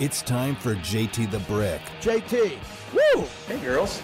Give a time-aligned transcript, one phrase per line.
[0.00, 1.80] It's time for JT the Brick.
[2.00, 2.58] JT.
[2.92, 3.24] Woo!
[3.46, 4.00] Hey, girls.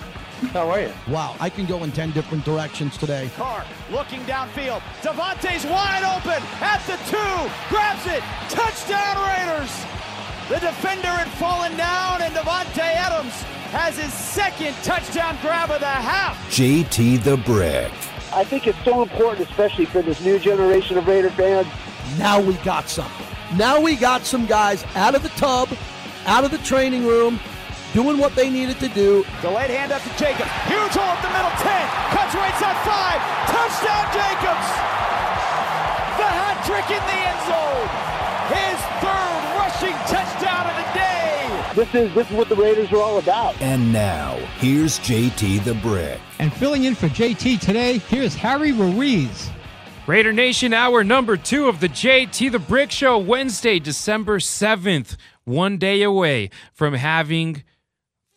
[0.53, 0.93] How are you?
[1.09, 3.29] Wow, I can go in 10 different directions today.
[3.37, 4.83] Carr looking downfield.
[5.03, 7.75] Davante's wide open at the two.
[7.75, 8.23] Grabs it.
[8.49, 9.85] Touchdown Raiders.
[10.49, 13.35] The defender had fallen down, and Davante Adams
[13.73, 16.37] has his second touchdown grab of the half.
[16.51, 17.91] JT the Brick.
[18.33, 21.67] I think it's so important, especially for this new generation of Raider fans.
[22.17, 23.27] Now we got something.
[23.57, 25.69] Now we got some guys out of the tub,
[26.27, 27.41] out of the training room,
[27.93, 29.25] doing what they needed to do.
[29.43, 30.51] Delayed hand up to Jacobs.
[30.71, 31.67] Huge hole at the middle, 10.
[32.15, 33.51] Cuts right side, 5.
[33.51, 34.69] Touchdown, Jacobs.
[36.15, 37.91] The hat trick in the end zone.
[38.55, 41.11] His third rushing touchdown of the day.
[41.75, 43.61] This is this is what the Raiders are all about.
[43.61, 46.21] And now, here's JT the Brick.
[46.39, 49.51] And filling in for JT today, here's Harry Ruiz.
[50.11, 55.79] Raider Nation, hour number two of the JT the Brick Show, Wednesday, December 7th, one
[55.79, 57.63] day away from having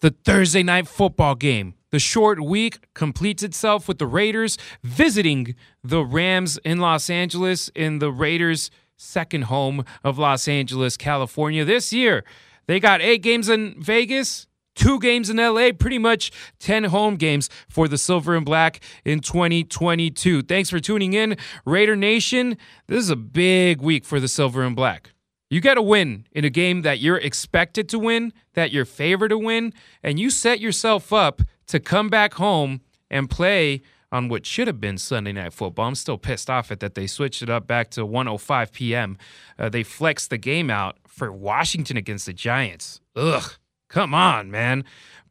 [0.02, 1.74] the Thursday night football game.
[1.90, 7.98] The short week completes itself with the Raiders visiting the Rams in Los Angeles in
[7.98, 11.66] the Raiders' second home of Los Angeles, California.
[11.66, 12.24] This year,
[12.68, 17.50] they got eight games in Vegas, two games in LA, pretty much 10 home games
[17.70, 20.42] for the Silver and Black in 2022.
[20.44, 22.58] Thanks for tuning in, Raider Nation.
[22.88, 25.12] This is a big week for the Silver and Black.
[25.50, 29.30] You got to win in a game that you're expected to win, that you're favored
[29.30, 29.72] to win,
[30.02, 34.80] and you set yourself up to come back home and play on what should have
[34.80, 35.88] been Sunday Night Football.
[35.88, 39.18] I'm still pissed off at that they switched it up back to 1:05 p.m.
[39.58, 43.02] Uh, they flexed the game out for Washington against the Giants.
[43.16, 43.56] Ugh,
[43.94, 44.84] come on, man.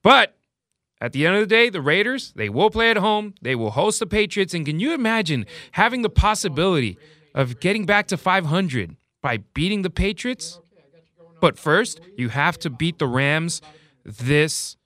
[0.03, 0.37] But
[1.01, 3.35] at the end of the day, the Raiders, they will play at home.
[3.43, 4.55] They will host the Patriots.
[4.55, 6.97] And can you imagine having the possibility
[7.35, 10.61] of getting back to 500 by beating the Patriots?
[11.41, 13.61] But first, you have to beat the Rams
[14.05, 14.77] this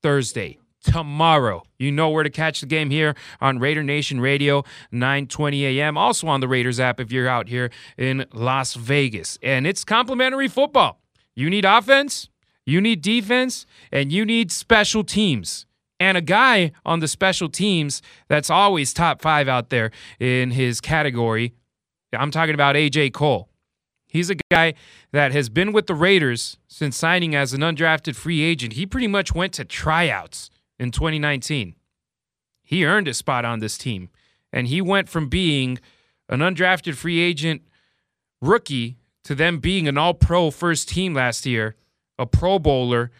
[0.00, 0.58] Thursday.
[0.84, 5.96] Tomorrow, you know where to catch the game here on Raider Nation Radio, 9:20 a.m.
[5.96, 10.46] Also on the Raiders app if you're out here in Las Vegas, and it's complimentary
[10.46, 11.00] football.
[11.34, 12.28] You need offense,
[12.66, 15.66] you need defense, and you need special teams.
[16.00, 20.80] And a guy on the special teams that's always top five out there in his
[20.80, 21.54] category.
[22.12, 23.48] I'm talking about AJ Cole.
[24.06, 24.74] He's a guy
[25.12, 28.74] that has been with the Raiders since signing as an undrafted free agent.
[28.74, 31.74] He pretty much went to tryouts in 2019.
[32.62, 34.10] He earned a spot on this team,
[34.52, 35.78] and he went from being
[36.28, 37.62] an undrafted free agent
[38.40, 41.74] rookie to them being an all pro first team last year,
[42.18, 43.10] a Pro Bowler,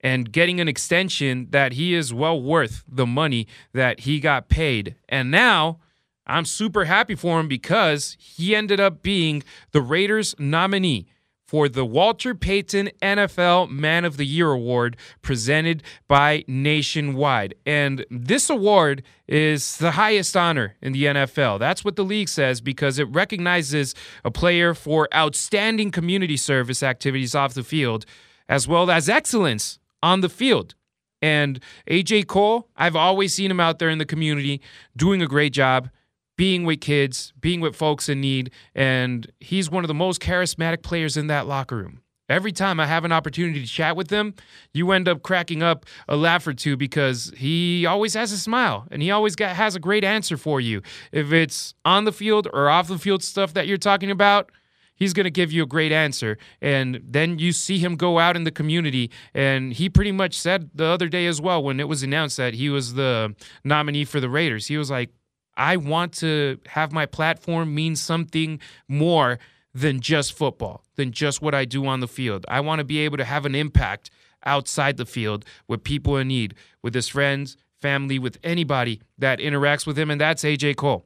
[0.00, 4.94] and getting an extension that he is well worth the money that he got paid.
[5.08, 5.80] And now
[6.26, 11.08] I'm super happy for him because he ended up being the Raiders nominee
[11.48, 17.54] for the Walter Payton NFL Man of the Year Award presented by Nationwide.
[17.64, 21.58] And this award is the highest honor in the NFL.
[21.58, 23.94] That's what the league says because it recognizes
[24.26, 28.04] a player for outstanding community service activities off the field
[28.48, 30.74] as well as excellence on the field.
[31.20, 31.60] And
[31.90, 34.60] AJ Cole, I've always seen him out there in the community
[34.96, 35.90] doing a great job
[36.36, 40.82] being with kids, being with folks in need, and he's one of the most charismatic
[40.82, 42.00] players in that locker room.
[42.28, 44.34] Every time I have an opportunity to chat with him,
[44.72, 48.86] you end up cracking up a laugh or two because he always has a smile
[48.90, 50.82] and he always got, has a great answer for you.
[51.10, 54.52] If it's on the field or off the field stuff that you're talking about,
[54.98, 56.36] he's going to give you a great answer.
[56.60, 59.10] And then you see him go out in the community.
[59.32, 62.54] And he pretty much said the other day as well, when it was announced that
[62.54, 65.10] he was the nominee for the Raiders, he was like,
[65.56, 69.38] I want to have my platform mean something more
[69.74, 72.44] than just football, than just what I do on the field.
[72.48, 74.10] I want to be able to have an impact
[74.44, 79.86] outside the field with people in need, with his friends, family, with anybody that interacts
[79.86, 81.04] with him, and that's AJ Cole.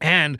[0.00, 0.38] And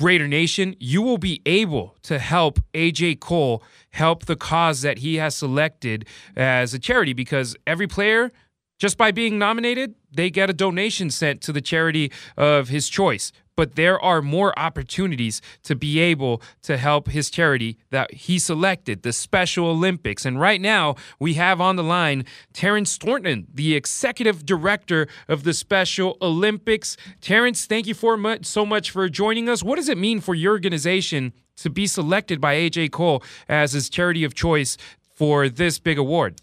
[0.00, 5.16] Raider Nation, you will be able to help AJ Cole help the cause that he
[5.16, 6.06] has selected
[6.36, 8.32] as a charity because every player
[8.78, 13.32] just by being nominated, they get a donation sent to the charity of his choice.
[13.56, 19.02] But there are more opportunities to be able to help his charity that he selected,
[19.02, 20.24] the Special Olympics.
[20.24, 25.52] And right now, we have on the line Terrence Thornton, the executive director of the
[25.54, 26.96] Special Olympics.
[27.20, 29.62] Terrence, thank you for much, so much for joining us.
[29.62, 33.88] What does it mean for your organization to be selected by AJ Cole as his
[33.88, 34.76] charity of choice
[35.14, 36.40] for this big award?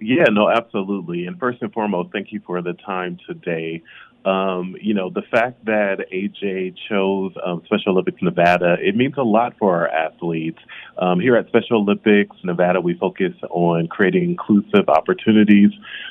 [0.00, 1.26] Yeah, no, absolutely.
[1.26, 3.82] And first and foremost, thank you for the time today.
[4.24, 9.22] Um, you know, the fact that AJ chose um, Special Olympics Nevada, it means a
[9.22, 10.58] lot for our athletes.
[10.98, 15.70] Um, here at Special Olympics Nevada, we focus on creating inclusive opportunities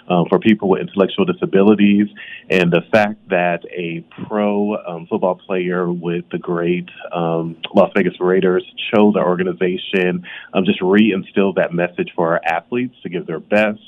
[0.09, 2.07] um, for people with intellectual disabilities.
[2.49, 8.19] And the fact that a pro um, football player with the great um, Las Vegas
[8.19, 13.39] Raiders chose our organization um just reinstills that message for our athletes to give their
[13.39, 13.79] best,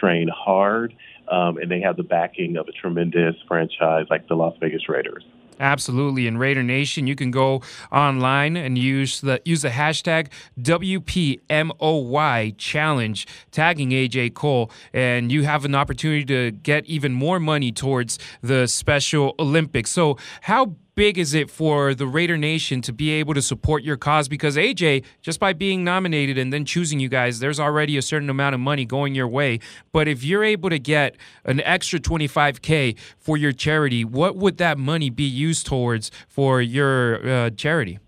[0.00, 0.94] train hard
[1.30, 5.24] um, and they have the backing of a tremendous franchise like the Las Vegas Raiders.
[5.60, 6.26] Absolutely.
[6.26, 10.28] In Raider Nation, you can go online and use the use the hashtag
[10.60, 17.72] WPMOY challenge, tagging AJ Cole, and you have an opportunity to get even more money
[17.72, 19.90] towards the Special Olympics.
[19.90, 23.96] So, how big is it for the Raider Nation to be able to support your
[23.96, 24.26] cause?
[24.26, 28.28] Because AJ, just by being nominated and then choosing you guys, there's already a certain
[28.28, 29.60] amount of money going your way.
[29.92, 31.14] But if you're able to get
[31.44, 37.24] an extra 25K for your charity, what would that money be used towards for your
[37.24, 38.00] uh, charity?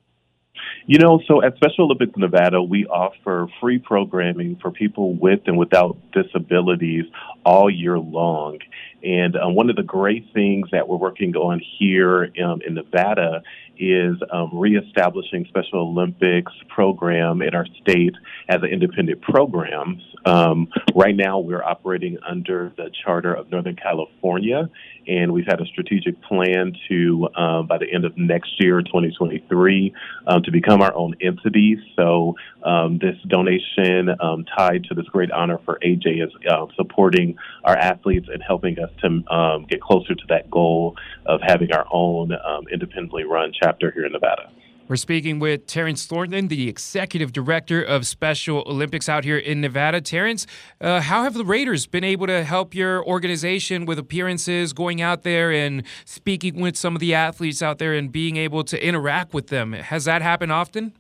[0.87, 5.57] You know, so at Special Olympics Nevada, we offer free programming for people with and
[5.57, 7.05] without disabilities
[7.45, 8.59] all year long.
[9.03, 13.43] And um, one of the great things that we're working on here um, in Nevada
[13.81, 18.15] is um, reestablishing Special Olympics program in our state
[18.49, 20.01] as an independent program.
[20.27, 24.69] Um, right now, we're operating under the charter of Northern California,
[25.09, 29.95] and we've had a strategic plan to, um, by the end of next year, 2023,
[30.27, 31.79] um, to become our own entity.
[31.97, 37.37] So, um, this donation um, tied to this great honor for AJ is uh, supporting
[37.65, 42.37] our athletes and helping us to get closer to that goal of having our own
[42.71, 44.51] independently run chapter here in Nevada.
[44.91, 50.01] We're speaking with Terrence Thornton, the executive director of Special Olympics out here in Nevada.
[50.01, 50.49] Terrence,
[50.81, 55.23] uh, how have the Raiders been able to help your organization with appearances, going out
[55.23, 59.33] there and speaking with some of the athletes out there and being able to interact
[59.33, 59.75] with them?
[59.75, 60.93] Has that happened often?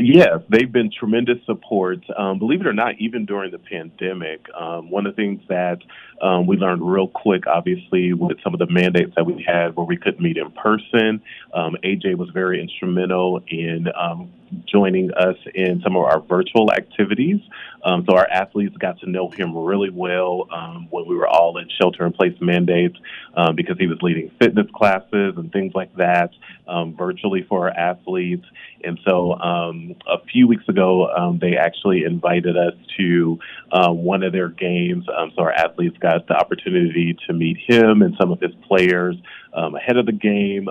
[0.00, 1.98] Yes, they've been tremendous support.
[2.16, 5.78] Um, believe it or not, even during the pandemic, um, one of the things that
[6.22, 9.86] um, we learned real quick, obviously, with some of the mandates that we had where
[9.86, 11.22] we couldn't meet in person,
[11.54, 14.32] um, AJ was very instrumental in um,
[14.66, 17.40] joining us in some of our virtual activities.
[17.84, 21.58] Um, so our athletes got to know him really well um, when we were all
[21.58, 22.96] in shelter in place mandates
[23.34, 26.30] um, because he was leading fitness classes and things like that
[26.66, 28.44] um, virtually for our athletes.
[28.84, 33.38] And so um, a few weeks ago, um, they actually invited us to
[33.72, 35.06] uh, one of their games.
[35.06, 39.16] so our athletes got the opportunity to meet him and some of his players
[39.52, 40.68] ahead of the game,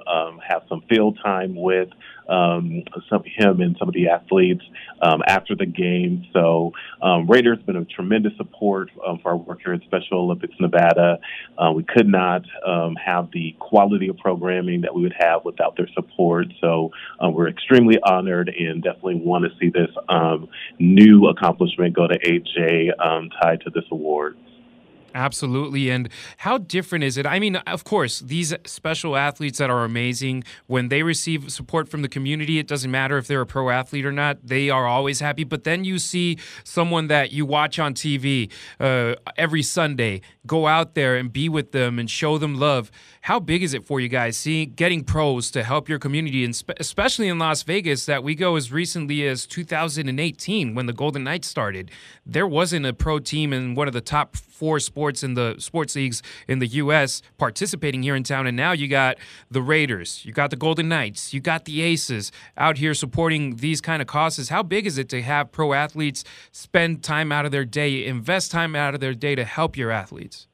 [0.47, 1.89] have some field time with
[2.29, 4.63] um, some him and some of the athletes
[5.01, 6.25] um, after the game.
[6.33, 10.55] So um, Raiders been a tremendous support um, for our work here at Special Olympics
[10.59, 11.19] Nevada.
[11.57, 15.75] Uh, we could not um, have the quality of programming that we would have without
[15.77, 16.47] their support.
[16.61, 16.91] So
[17.23, 20.47] uh, we're extremely honored and definitely want to see this um,
[20.79, 22.91] new accomplishment go to AJ
[23.41, 24.37] tied to this award.
[25.13, 25.89] Absolutely.
[25.89, 27.25] And how different is it?
[27.25, 32.01] I mean, of course, these special athletes that are amazing, when they receive support from
[32.01, 35.19] the community, it doesn't matter if they're a pro athlete or not, they are always
[35.19, 35.43] happy.
[35.43, 40.93] But then you see someone that you watch on TV uh, every Sunday go out
[40.93, 42.91] there and be with them and show them love.
[43.21, 46.55] How big is it for you guys seeing getting pros to help your community, and
[46.55, 51.25] spe- especially in Las Vegas, that we go as recently as 2018 when the Golden
[51.25, 51.91] Knights started?
[52.25, 55.95] There wasn't a pro team in one of the top four sports in the sports
[55.95, 57.21] leagues in the U.S.
[57.37, 59.17] participating here in town, and now you got
[59.49, 63.81] the Raiders, you got the Golden Knights, you got the Aces out here supporting these
[63.81, 64.49] kind of causes.
[64.49, 68.51] How big is it to have pro athletes spend time out of their day, invest
[68.51, 70.47] time out of their day to help your athletes?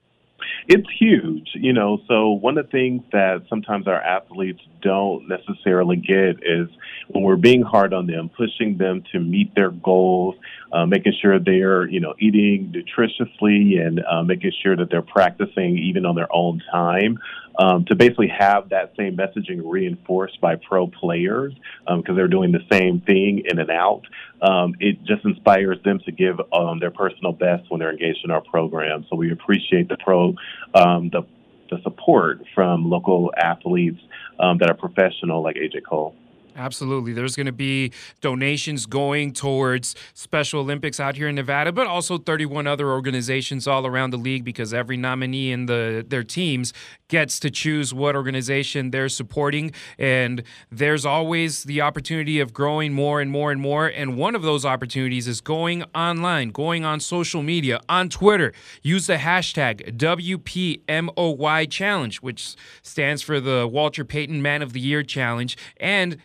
[0.68, 2.00] It's huge, you know.
[2.08, 6.68] So one of the things that sometimes our athletes don't necessarily get is
[7.08, 10.36] when we're being hard on them, pushing them to meet their goals,
[10.72, 15.78] uh, making sure they're, you know, eating nutritiously and uh, making sure that they're practicing
[15.78, 17.20] even on their own time.
[17.60, 21.54] Um, to basically have that same messaging reinforced by pro players
[21.86, 24.02] because um, they're doing the same thing in and out.
[24.42, 28.32] Um, it just inspires them to give um, their personal best when they're engaged in
[28.32, 29.06] our program.
[29.08, 30.34] So we appreciate the pro
[30.74, 31.28] um, the
[31.76, 34.00] the support from local athletes
[34.40, 36.16] um, that are professional like AJ Cole.
[36.56, 37.14] Absolutely.
[37.14, 37.92] There's going to be
[38.22, 43.88] donations going towards Special Olympics out here in Nevada, but also 31 other organizations all
[43.88, 46.74] around the league because every nominee in the their teams
[47.08, 49.72] gets to choose what organization they're supporting.
[49.98, 53.88] And there's always the opportunity of growing more and more and more.
[53.88, 58.54] And one of those opportunities is going online, going on social media, on Twitter.
[58.82, 65.04] Use the hashtag WPMOY Challenge, which stands for the Walter Payton Man of the Year
[65.04, 65.58] Challenge.
[65.78, 66.18] And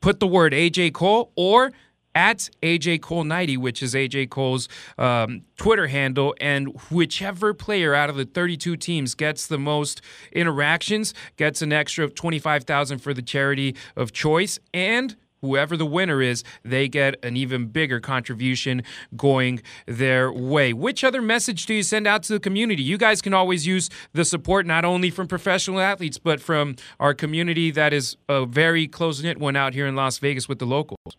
[0.00, 1.72] put the word AJ Cole or
[2.16, 6.34] at AJ Cole 90, which is AJ Cole's um, Twitter handle.
[6.40, 10.00] And whichever player out of the 32 teams gets the most
[10.32, 14.58] interactions gets an extra of 25000 for the charity of choice.
[14.72, 15.14] And
[15.46, 18.82] whoever the winner is, they get an even bigger contribution
[19.16, 20.72] going their way.
[20.72, 22.82] Which other message do you send out to the community?
[22.82, 27.14] You guys can always use the support not only from professional athletes, but from our
[27.14, 30.66] community that is a very close knit one out here in Las Vegas with the
[30.66, 31.16] locals.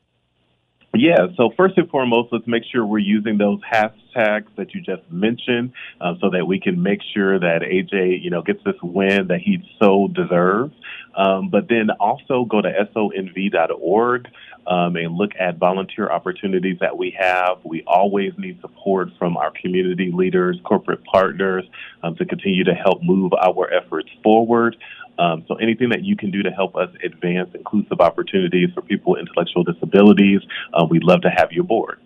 [1.00, 5.04] Yeah, so first and foremost, let's make sure we're using those hashtags that you just
[5.12, 9.28] mentioned uh, so that we can make sure that AJ, you know, gets this win
[9.28, 10.74] that he so deserves.
[11.16, 14.28] Um, but then also go to sonv.org
[14.66, 17.60] um, and look at volunteer opportunities that we have.
[17.64, 21.64] We always need support from our community leaders, corporate partners
[22.02, 24.76] um, to continue to help move our efforts forward.
[25.20, 29.14] Um, so anything that you can do to help us advance inclusive opportunities for people
[29.14, 30.42] with intellectual disabilities,
[30.74, 32.00] uh, we'd love to have you aboard.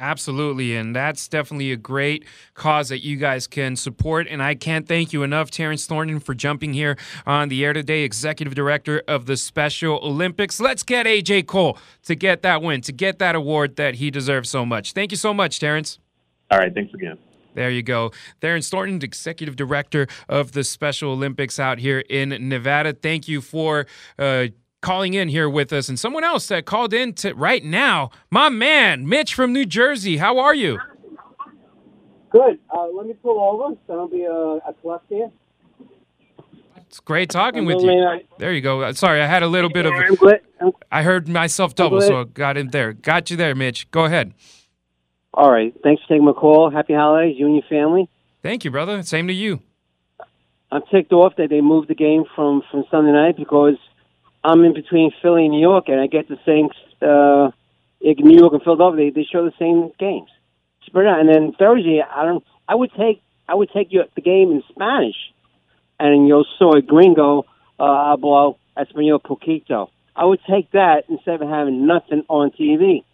[0.00, 0.76] Absolutely.
[0.76, 2.24] And that's definitely a great
[2.54, 4.26] cause that you guys can support.
[4.28, 8.02] And I can't thank you enough, Terrence Thornton, for jumping here on the air today,
[8.02, 10.58] Executive Director of the Special Olympics.
[10.58, 14.48] Let's get AJ Cole to get that win, to get that award that he deserves
[14.48, 14.94] so much.
[14.94, 15.98] Thank you so much, Terrence.
[16.50, 16.72] All right.
[16.72, 17.18] Thanks again.
[17.54, 18.12] There you go.
[18.40, 22.92] Theron Thornton, executive director of the Special Olympics out here in Nevada.
[22.92, 23.86] Thank you for
[24.18, 24.46] uh,
[24.80, 25.88] calling in here with us.
[25.88, 30.18] And someone else that called in to right now, my man, Mitch from New Jersey.
[30.18, 30.78] How are you?
[32.30, 32.60] Good.
[32.72, 35.30] Uh, let me pull over so don't be a, a cluster here.
[36.76, 38.20] It's great talking with you.
[38.38, 38.90] There you go.
[38.92, 39.92] Sorry, I had a little bit of.
[40.90, 42.92] I heard myself double, so I got in there.
[42.92, 43.88] Got you there, Mitch.
[43.92, 44.34] Go ahead.
[45.32, 45.74] All right.
[45.82, 46.70] Thanks for taking my call.
[46.70, 48.08] Happy holidays, you and your family.
[48.42, 49.02] Thank you, brother.
[49.02, 49.60] Same to you.
[50.72, 53.76] I'm ticked off that they moved the game from, from Sunday night because
[54.44, 56.68] I'm in between Philly and New York, and I get the same.
[57.02, 57.50] Uh,
[58.02, 60.30] New York and Philadelphia, they, they show the same games.
[60.86, 62.44] Spread out, and then Thursday, I don't.
[62.68, 65.16] I would take I would take you the game in Spanish,
[65.98, 67.44] and you'll soy gringo
[67.78, 69.90] uh, hablo español poquito.
[70.16, 73.04] I would take that instead of having nothing on TV.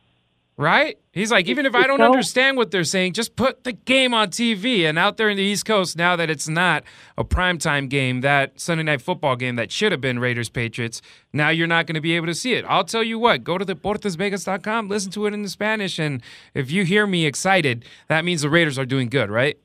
[0.58, 0.98] Right?
[1.12, 4.28] He's like, even if I don't understand what they're saying, just put the game on
[4.28, 4.88] TV.
[4.88, 6.82] And out there in the East Coast, now that it's not
[7.18, 11.50] a primetime game, that Sunday night football game that should have been Raiders Patriots, now
[11.50, 12.64] you're not going to be able to see it.
[12.66, 16.22] I'll tell you what, go to deportesvegas.com, listen to it in the Spanish, and
[16.54, 19.58] if you hear me excited, that means the Raiders are doing good, right?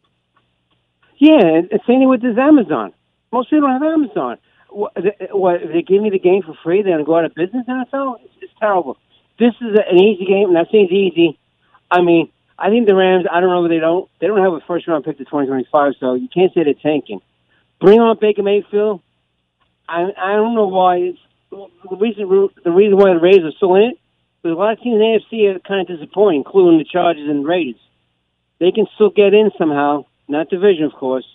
[1.19, 2.91] Yeah, and same with this Amazon.
[3.31, 4.37] Most people don't have Amazon.
[4.69, 4.93] What,
[5.31, 7.65] what, they give me the game for free, they're going to go out of business,
[7.65, 8.15] NFL?
[8.23, 8.97] It's, it's terrible
[9.39, 11.37] this is an easy game, and that seems easy.
[11.89, 13.25] I mean, I think the Rams.
[13.31, 14.09] I don't know they don't.
[14.19, 17.21] They don't have a first round pick to 2025, so you can't say they're tanking.
[17.79, 19.01] Bring on Baker Mayfield.
[19.89, 20.97] I I don't know why.
[20.97, 21.19] It's,
[21.51, 23.97] the reason the reason why the Raiders are still in it.
[24.41, 27.29] There's a lot of teams in the AFC are kind of disappointing, including the Chargers
[27.29, 27.79] and Raiders.
[28.59, 31.25] They can still get in somehow, not division, of course.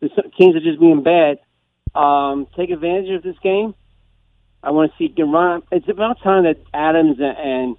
[0.00, 1.38] The teams are just being bad.
[1.94, 3.74] Um, take advantage of this game.
[4.62, 5.62] I want to see Ron.
[5.72, 7.76] It's about time that Adams and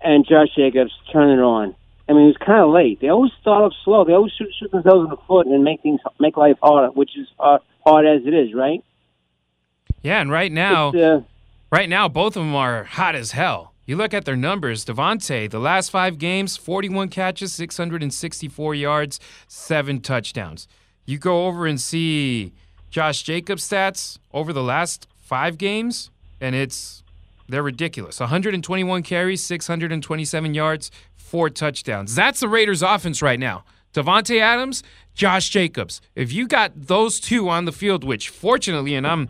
[0.00, 1.74] and Josh Jacobs turn it on.
[2.08, 3.00] I mean, it was kind of late.
[3.00, 4.04] They always start off slow.
[4.04, 7.16] They always shoot, shoot themselves in the foot and make things make life harder, which
[7.16, 8.84] is hard, hard as it is, right?
[10.02, 11.22] Yeah, and right now, uh,
[11.72, 13.72] right now, both of them are hot as hell.
[13.86, 14.84] You look at their numbers.
[14.84, 19.18] Davante, the last five games, 41 catches, 664 yards,
[19.48, 20.68] seven touchdowns.
[21.06, 22.52] You go over and see
[22.90, 27.02] Josh Jacobs' stats over the last five games, and it's
[27.48, 28.20] they're ridiculous.
[28.20, 32.14] 121 carries, 627 yards, four touchdowns.
[32.14, 33.64] That's the Raiders' offense right now.
[33.92, 34.82] Davante Adams,
[35.14, 36.00] Josh Jacobs.
[36.14, 39.26] If you got those two on the field, which fortunately, and I'm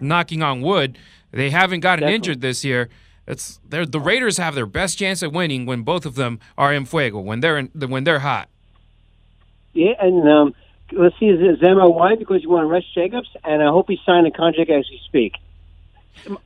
[0.00, 0.98] knocking on wood,
[1.30, 2.14] they haven't gotten Definitely.
[2.16, 2.88] injured this year.
[3.26, 6.84] It's the Raiders have their best chance at winning when both of them are in
[6.84, 8.48] fuego when they're in, when they're hot.
[9.72, 10.54] Yeah, and um,
[10.92, 12.16] let's see, is Zemo why?
[12.16, 15.00] Because you want to rest Jacobs, and I hope he signed a contract as we
[15.06, 15.34] speak.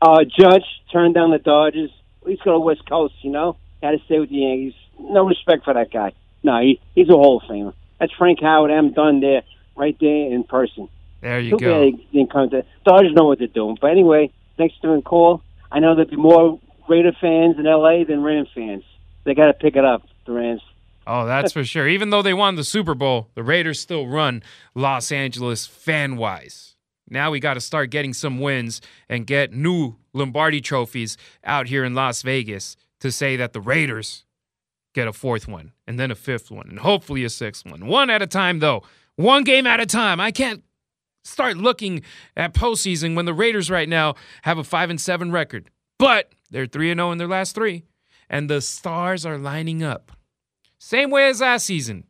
[0.00, 1.90] Uh, Judge turned down the Dodgers.
[2.26, 3.56] He's go to West Coast, you know.
[3.82, 4.74] Had to stay with the Yankees.
[4.98, 6.12] No respect for that guy.
[6.42, 7.74] No, he, he's a Hall of Famer.
[7.98, 8.70] That's Frank Howard.
[8.70, 9.42] I'm done there,
[9.76, 10.88] right there in person.
[11.20, 11.90] There you Too go.
[11.90, 12.64] Bad didn't come to.
[12.84, 13.78] Dodgers know what they're doing.
[13.80, 15.42] But anyway, thanks for the call.
[15.72, 18.04] I know there'll be more Raider fans in L.A.
[18.04, 18.84] than Ram fans.
[19.24, 20.62] They got to pick it up, the Rams.
[21.06, 21.86] Oh, that's for sure.
[21.86, 24.42] Even though they won the Super Bowl, the Raiders still run
[24.74, 26.76] Los Angeles fan wise.
[27.08, 31.84] Now we got to start getting some wins and get new Lombardi trophies out here
[31.84, 34.24] in Las Vegas to say that the Raiders
[34.94, 37.86] get a fourth one and then a fifth one and hopefully a sixth one.
[37.86, 38.82] One at a time, though.
[39.16, 40.20] One game at a time.
[40.20, 40.64] I can't
[41.24, 42.02] start looking
[42.36, 46.66] at postseason when the Raiders right now have a five and seven record, but they're
[46.66, 47.84] three and zero in their last three,
[48.28, 50.12] and the stars are lining up.
[50.84, 52.04] Same way as last season.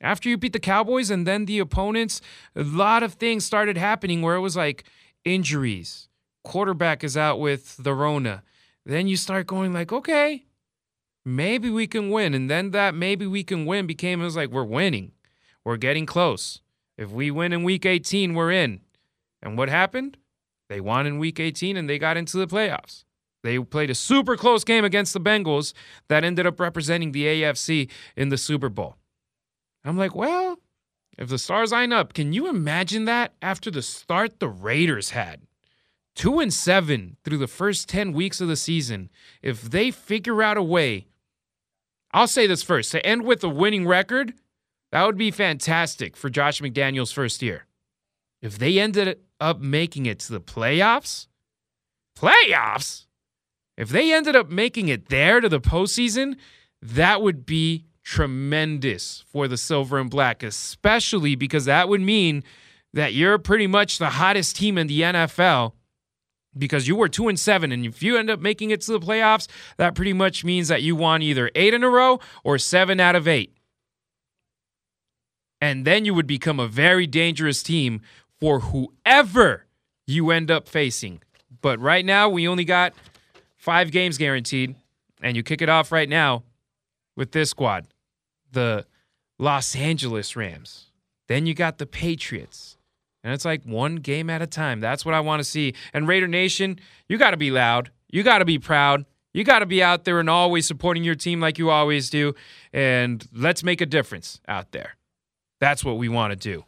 [0.00, 2.22] After you beat the Cowboys and then the opponents,
[2.54, 4.84] a lot of things started happening where it was like
[5.26, 6.08] injuries.
[6.42, 8.42] Quarterback is out with the Rona.
[8.86, 10.46] Then you start going like, okay,
[11.26, 12.32] maybe we can win.
[12.32, 15.12] And then that maybe we can win became it was like we're winning.
[15.62, 16.62] We're getting close.
[16.96, 18.80] If we win in week 18, we're in.
[19.42, 20.16] And what happened?
[20.70, 23.04] They won in week 18 and they got into the playoffs.
[23.46, 25.72] They played a super close game against the Bengals
[26.08, 28.96] that ended up representing the AFC in the Super Bowl.
[29.84, 30.58] I'm like, well,
[31.16, 35.42] if the stars line up, can you imagine that after the start the Raiders had?
[36.16, 39.10] Two and seven through the first 10 weeks of the season.
[39.42, 41.06] If they figure out a way,
[42.12, 44.34] I'll say this first to end with a winning record,
[44.90, 47.66] that would be fantastic for Josh McDaniels' first year.
[48.42, 51.28] If they ended up making it to the playoffs,
[52.18, 53.05] playoffs,
[53.76, 56.36] if they ended up making it there to the postseason,
[56.80, 62.44] that would be tremendous for the silver and black, especially because that would mean
[62.92, 65.72] that you're pretty much the hottest team in the NFL
[66.56, 69.00] because you were two and seven, and if you end up making it to the
[69.00, 72.98] playoffs, that pretty much means that you won either eight in a row or seven
[73.00, 73.52] out of eight.
[75.60, 78.00] And then you would become a very dangerous team
[78.40, 79.66] for whoever
[80.06, 81.20] you end up facing.
[81.60, 82.94] But right now, we only got
[83.66, 84.76] five games guaranteed,
[85.20, 86.44] and you kick it off right now
[87.16, 87.88] with this squad
[88.52, 88.86] the
[89.38, 90.86] Los Angeles Rams.
[91.26, 92.78] Then you got the Patriots.
[93.24, 94.78] And it's like one game at a time.
[94.78, 95.74] That's what I want to see.
[95.92, 97.90] And Raider Nation, you got to be loud.
[98.08, 99.04] You got to be proud.
[99.34, 102.34] You got to be out there and always supporting your team like you always do.
[102.72, 104.96] And let's make a difference out there.
[105.58, 106.64] That's what we want to do.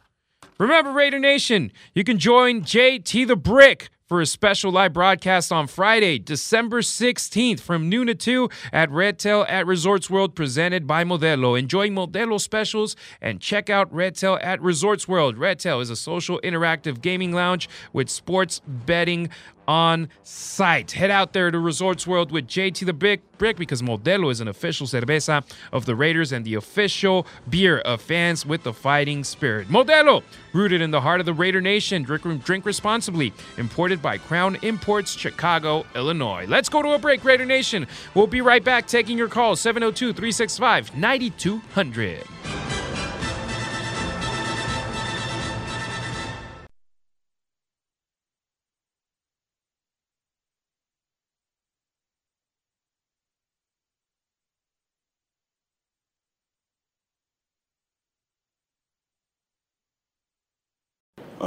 [0.59, 5.67] Remember, Raider Nation, you can join JT the Brick for a special live broadcast on
[5.67, 11.57] Friday, December 16th from noon to 2 at Redtail at Resorts World presented by Modelo.
[11.57, 15.37] Enjoy Modelo specials and check out Redtail at Resorts World.
[15.37, 19.29] Redtail is a social interactive gaming lounge with sports betting
[19.69, 20.93] on site.
[20.93, 24.47] Head out there to Resorts World with JT the Brick, Brick because Modelo is an
[24.47, 29.67] official cerveza of the Raiders and the official beer of fans with the fighting spirit.
[29.67, 32.01] Modelo, rooted in the heart of the Raider Nation.
[32.01, 33.31] Drink, drink responsibly.
[33.59, 36.45] Imported by Crown Imports, Chicago, Illinois.
[36.47, 37.85] Let's go to a break, Raider Nation.
[38.15, 42.23] We'll be right back taking your calls 702 365 9200.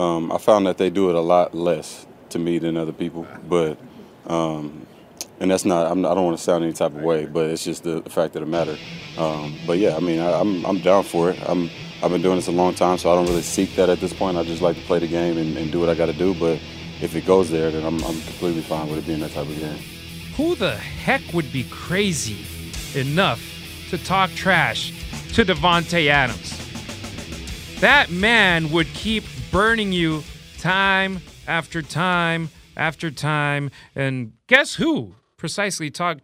[0.02, 3.24] Um, I found that they do it a lot less to me than other people,
[3.48, 3.78] but
[4.26, 4.84] um,
[5.38, 7.50] and that's not I'm, I do not want to sound any type of way, but
[7.50, 8.76] it's just the, fact of the matter.
[9.16, 11.38] Um, but yeah, I mean I, am I'm, I'm down for it.
[11.48, 11.70] I'm
[12.02, 14.12] I've been doing this a long time, so I don't really seek that at this
[14.12, 14.36] point.
[14.36, 16.34] I just like to play the game and, and do what I got to do.
[16.34, 16.58] But
[17.00, 19.56] if it goes there, then I'm, I'm completely fine with it being that type of
[19.56, 19.78] game.
[20.36, 22.44] Who the heck would be crazy
[22.98, 23.40] enough
[23.90, 24.92] to talk trash
[25.34, 26.58] to Davante Adams?
[27.80, 30.24] That man would keep burning you
[30.58, 33.70] time after time after time.
[33.94, 36.22] And guess who precisely talked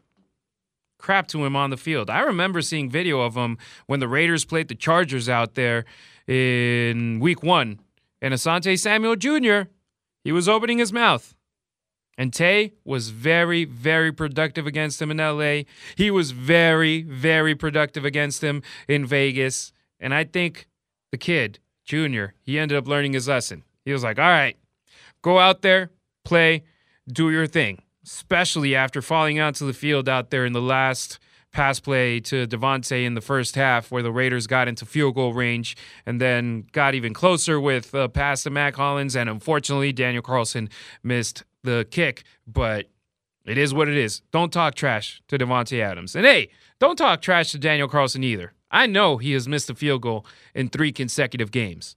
[0.99, 2.09] crap to him on the field?
[2.09, 5.85] I remember seeing video of him when the Raiders played the Chargers out there
[6.27, 7.81] in week one.
[8.23, 9.71] And Asante Samuel Jr.,
[10.25, 11.37] he was opening his mouth.
[12.17, 15.63] And Tay was very, very productive against him in LA.
[15.97, 19.73] He was very, very productive against him in Vegas.
[20.01, 20.67] And I think
[21.13, 23.65] the kid Jr., he ended up learning his lesson.
[23.85, 24.57] He was like, all right,
[25.23, 25.91] go out there,
[26.23, 26.65] play,
[27.11, 31.19] do your thing, especially after falling onto the field out there in the last
[31.51, 35.33] pass play to Davante in the first half, where the Raiders got into field goal
[35.33, 39.17] range and then got even closer with a pass to Mack Hollins.
[39.17, 40.69] And unfortunately, Daniel Carlson
[41.03, 42.91] missed the kick, but
[43.47, 44.21] it is what it is.
[44.31, 46.15] Don't talk trash to Davante Adams.
[46.15, 48.53] And hey, don't talk trash to Daniel Carlson either.
[48.71, 51.97] I know he has missed a field goal in three consecutive games.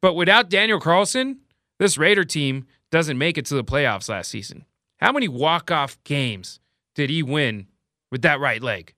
[0.00, 1.40] But without Daniel Carlson,
[1.78, 4.64] this Raider team doesn't make it to the playoffs last season.
[4.98, 6.60] How many walk-off games
[6.94, 7.66] did he win
[8.10, 8.94] with that right leg?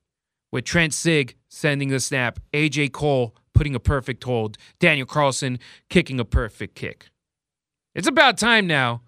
[0.52, 6.18] With Trent Sieg sending the snap, AJ Cole putting a perfect hold, Daniel Carlson kicking
[6.18, 7.10] a perfect kick.
[7.94, 9.02] It's about time now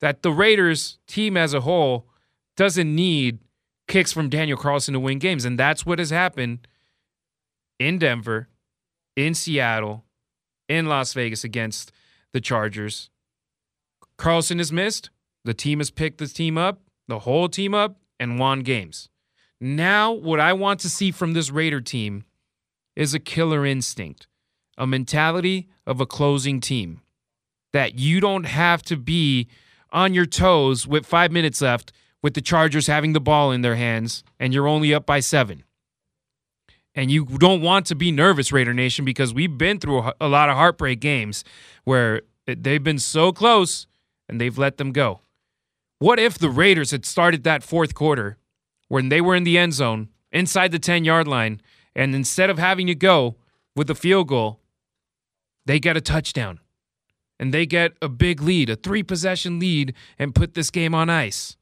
[0.00, 2.08] that the Raiders team as a whole
[2.56, 3.40] doesn't need
[3.88, 5.44] kicks from Daniel Carlson to win games.
[5.44, 6.68] And that's what has happened
[7.78, 8.48] in Denver,
[9.16, 10.04] in Seattle,
[10.68, 11.92] in Las Vegas against
[12.32, 13.10] the Chargers.
[14.16, 15.10] Carlson has missed.
[15.44, 19.08] The team has picked the team up, the whole team up, and won games.
[19.60, 22.24] Now, what I want to see from this Raider team
[22.94, 24.26] is a killer instinct,
[24.76, 27.00] a mentality of a closing team.
[27.72, 29.48] That you don't have to be
[29.90, 33.76] on your toes with five minutes left with the Chargers having the ball in their
[33.76, 35.64] hands and you're only up by seven.
[36.98, 40.48] And you don't want to be nervous, Raider Nation, because we've been through a lot
[40.48, 41.44] of heartbreak games
[41.84, 43.86] where they've been so close
[44.28, 45.20] and they've let them go.
[46.00, 48.36] What if the Raiders had started that fourth quarter
[48.88, 51.60] when they were in the end zone inside the 10 yard line,
[51.94, 53.36] and instead of having to go
[53.76, 54.58] with a field goal,
[55.66, 56.58] they get a touchdown
[57.38, 61.08] and they get a big lead, a three possession lead, and put this game on
[61.08, 61.56] ice?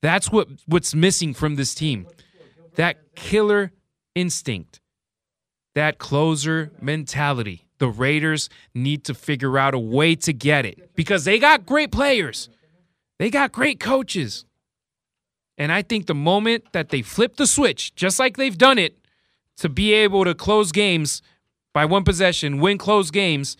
[0.00, 2.06] That's what, what's missing from this team.
[2.76, 3.72] That killer
[4.16, 4.80] instinct,
[5.76, 7.66] that closer mentality.
[7.78, 11.92] The Raiders need to figure out a way to get it because they got great
[11.92, 12.48] players.
[13.18, 14.46] They got great coaches.
[15.58, 18.98] And I think the moment that they flip the switch, just like they've done it,
[19.58, 21.22] to be able to close games
[21.72, 23.56] by one possession, win close games,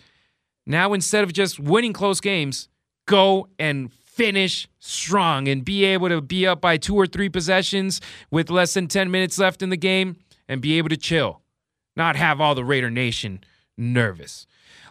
[0.65, 2.67] now instead of just winning close games,
[3.05, 8.01] go and finish strong and be able to be up by two or three possessions
[8.31, 11.41] with less than 10 minutes left in the game and be able to chill,
[11.95, 13.43] not have all the Raider Nation
[13.77, 14.47] nervous.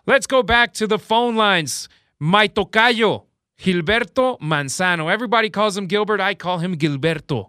[0.06, 1.88] Let's go back to the phone lines.
[2.18, 3.24] My tocayo,
[3.58, 5.10] Gilberto Manzano.
[5.10, 6.20] Everybody calls him Gilbert.
[6.20, 7.48] I call him Gilberto.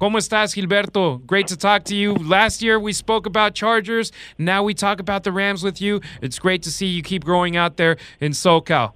[0.00, 1.24] ¿Cómo estás, Gilberto?
[1.24, 2.14] Great to talk to you.
[2.14, 4.10] Last year we spoke about Chargers.
[4.36, 6.00] Now we talk about the Rams with you.
[6.20, 8.92] It's great to see you keep growing out there in SoCal.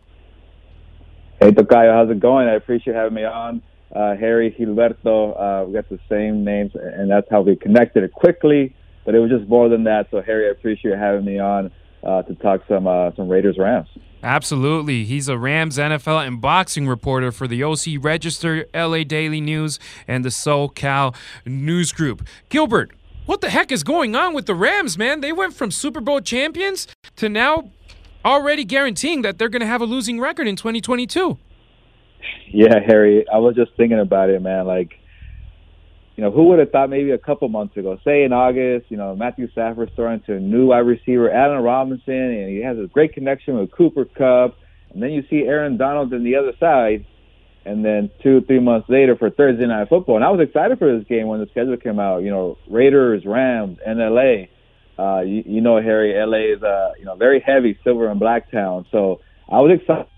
[1.40, 2.48] Hey, Tocayo, how's it going?
[2.48, 3.62] I appreciate having me on.
[3.94, 8.12] Uh, Harry, Gilberto, uh, we got the same names, and that's how we connected it
[8.12, 8.74] quickly.
[9.05, 10.09] But it was just more than that.
[10.11, 11.70] So, Harry, I appreciate having me on
[12.03, 13.88] uh, to talk some uh, some Raiders Rams.
[14.22, 15.05] Absolutely.
[15.05, 20.24] He's a Rams, NFL, and boxing reporter for the OC Register, LA Daily News, and
[20.24, 21.14] the SoCal
[21.46, 22.27] News Group.
[22.48, 22.90] Gilbert,
[23.27, 25.20] what the heck is going on with the Rams, man?
[25.20, 27.70] They went from Super Bowl champions to now
[28.24, 31.38] already guaranteeing that they're going to have a losing record in 2022.
[32.50, 34.66] Yeah, Harry, I was just thinking about it, man.
[34.66, 34.92] Like,
[36.16, 38.96] you know, who would have thought maybe a couple months ago, say in August, you
[38.96, 42.88] know, Matthew Stafford throwing to a new wide receiver, Allen Robinson, and he has a
[42.88, 44.57] great connection with Cooper Kupp.
[44.92, 47.07] And then you see Aaron Donald on the other side.
[47.64, 50.16] And then two, three months later for Thursday Night Football.
[50.16, 52.22] And I was excited for this game when the schedule came out.
[52.22, 54.46] You know, Raiders, Rams, and LA.
[54.98, 58.50] Uh, you, you know, Harry, LA is, uh, you know, very heavy silver and black
[58.50, 58.87] town.
[58.90, 60.09] So I was excited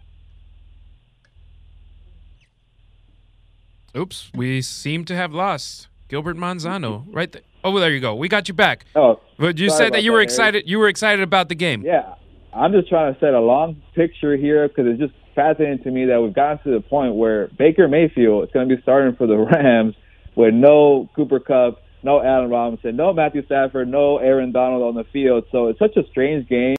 [3.96, 7.04] Oops, we seem to have lost Gilbert Manzano.
[7.08, 7.42] Right there.
[7.62, 8.14] Oh, there you go.
[8.14, 8.86] We got you back.
[8.94, 10.68] Oh, but you said that you were excited.
[10.68, 11.82] You were excited about the game.
[11.82, 12.14] Yeah,
[12.54, 16.06] I'm just trying to set a long picture here because it's just fascinating to me
[16.06, 19.26] that we've gotten to the point where Baker Mayfield is going to be starting for
[19.26, 19.94] the Rams
[20.36, 25.04] with no Cooper Kupp, no Allen Robinson, no Matthew Stafford, no Aaron Donald on the
[25.12, 25.44] field.
[25.52, 26.76] So it's such a strange game.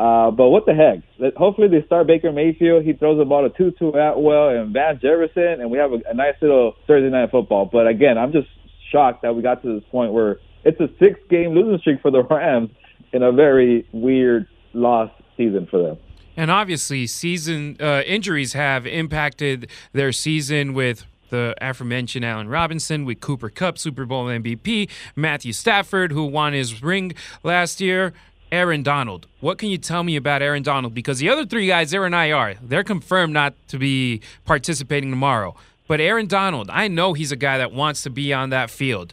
[0.00, 1.34] Uh, but what the heck?
[1.36, 2.84] Hopefully they start Baker Mayfield.
[2.84, 6.14] He throws the ball to Tutu Atwell and Van Jefferson, and we have a, a
[6.14, 7.68] nice little Thursday night football.
[7.70, 8.48] But again, I'm just
[8.90, 12.22] shocked that we got to this point where it's a six-game losing streak for the
[12.30, 12.70] Rams
[13.12, 15.98] in a very weird loss season for them.
[16.34, 23.20] And obviously, season uh, injuries have impacted their season with the aforementioned Allen Robinson, with
[23.20, 28.14] Cooper Kupp, Super Bowl MVP, Matthew Stafford, who won his ring last year.
[28.52, 29.26] Aaron Donald.
[29.40, 30.94] What can you tell me about Aaron Donald?
[30.94, 32.56] Because the other three guys, they're in IR.
[32.62, 35.54] They're confirmed not to be participating tomorrow.
[35.86, 39.12] But Aaron Donald, I know he's a guy that wants to be on that field.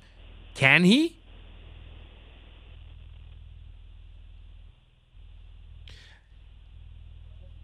[0.53, 1.17] Can he?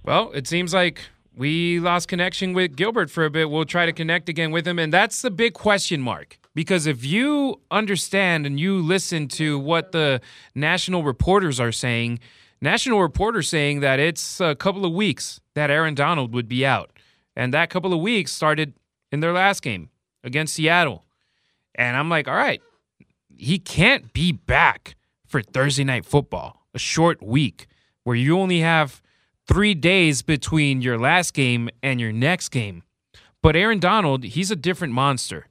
[0.03, 1.01] Well, it seems like
[1.35, 3.49] we lost connection with Gilbert for a bit.
[3.49, 4.77] We'll try to connect again with him.
[4.77, 6.37] And that's the big question mark.
[6.55, 10.21] Because if you understand and you listen to what the
[10.53, 12.19] national reporters are saying,
[12.61, 16.91] national reporters saying that it's a couple of weeks that Aaron Donald would be out.
[17.35, 18.73] And that couple of weeks started
[19.11, 19.89] in their last game
[20.23, 21.05] against Seattle.
[21.75, 22.61] And I'm like, all right,
[23.35, 27.67] he can't be back for Thursday night football, a short week
[28.03, 29.01] where you only have
[29.47, 32.83] three days between your last game and your next game.
[33.41, 35.47] But Aaron Donald, he's a different monster.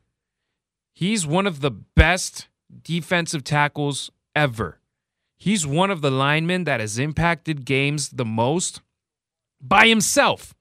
[1.02, 2.46] He's one of the best
[2.84, 4.78] defensive tackles ever.
[5.36, 8.82] He's one of the linemen that has impacted games the most
[9.60, 10.54] by himself.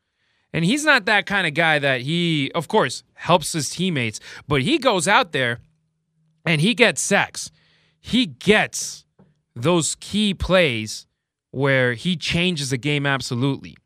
[0.51, 4.63] And he's not that kind of guy that he, of course, helps his teammates, but
[4.63, 5.60] he goes out there
[6.43, 7.51] and he gets sacks.
[7.99, 9.06] He gets
[9.56, 11.06] those key plays
[11.51, 13.77] where he changes the game absolutely.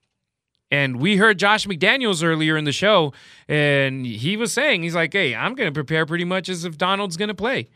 [0.75, 3.13] And we heard Josh McDaniels earlier in the show,
[3.47, 6.77] and he was saying, he's like, hey, I'm going to prepare pretty much as if
[6.77, 7.69] Donald's going to play.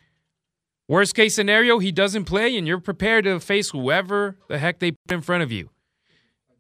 [0.86, 4.92] Worst case scenario, he doesn't play, and you're prepared to face whoever the heck they
[4.92, 5.70] put in front of you.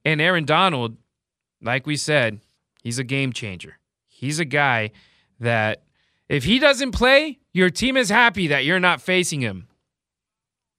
[0.05, 0.95] And Aaron Donald,
[1.61, 2.39] like we said,
[2.83, 3.77] he's a game changer.
[4.07, 4.91] He's a guy
[5.41, 5.83] that
[6.29, 9.67] if he doesn't play, your team is happy that you're not facing him.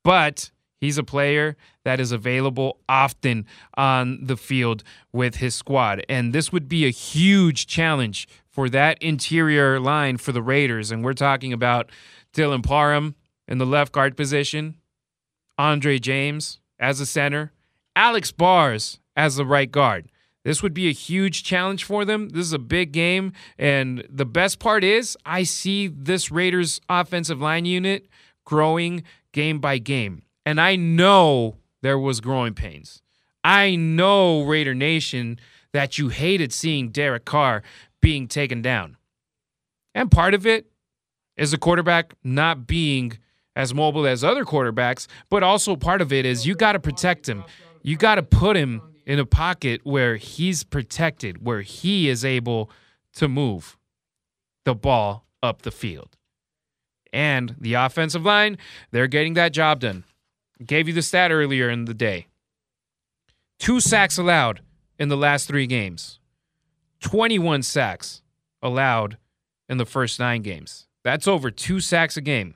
[0.05, 6.05] But he's a player that is available often on the field with his squad.
[6.09, 10.91] And this would be a huge challenge for that interior line for the Raiders.
[10.91, 11.91] And we're talking about
[12.33, 13.15] Dylan Parham
[13.47, 14.77] in the left guard position,
[15.59, 17.53] Andre James as a center,
[17.95, 20.11] Alex Bars as the right guard.
[20.43, 22.31] This would be a huge challenge for them.
[22.31, 23.33] This is a big game.
[23.59, 28.07] And the best part is, I see this Raiders offensive line unit
[28.47, 30.23] growing game by game.
[30.45, 33.03] And I know there was growing pains.
[33.43, 35.39] I know, Raider Nation,
[35.73, 37.63] that you hated seeing Derek Carr
[38.01, 38.97] being taken down.
[39.95, 40.67] And part of it
[41.37, 43.19] is the quarterback not being
[43.57, 47.29] as mobile as other quarterbacks, but also part of it is you got to protect
[47.29, 47.45] him.
[47.83, 52.71] You got to put him in a pocket where he's protected, where he is able
[53.15, 53.77] to move
[54.65, 56.17] the ball up the field.
[57.13, 58.57] And the offensive line,
[58.93, 60.05] they're getting that job done.
[60.65, 62.27] Gave you the stat earlier in the day.
[63.59, 64.61] Two sacks allowed
[64.99, 66.19] in the last three games,
[67.01, 68.23] 21 sacks
[68.63, 69.17] allowed
[69.69, 70.87] in the first nine games.
[71.05, 72.55] That's over two sacks a game.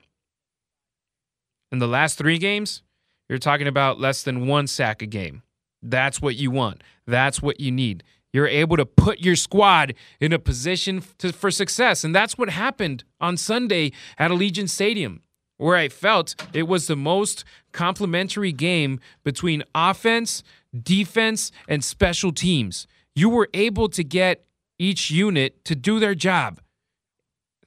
[1.72, 2.82] In the last three games,
[3.28, 5.42] you're talking about less than one sack a game.
[5.82, 6.82] That's what you want.
[7.06, 8.04] That's what you need.
[8.32, 12.04] You're able to put your squad in a position to, for success.
[12.04, 15.22] And that's what happened on Sunday at Allegiant Stadium,
[15.56, 20.42] where I felt it was the most complementary game between offense,
[20.82, 22.86] defense, and special teams.
[23.14, 24.44] You were able to get
[24.78, 26.60] each unit to do their job.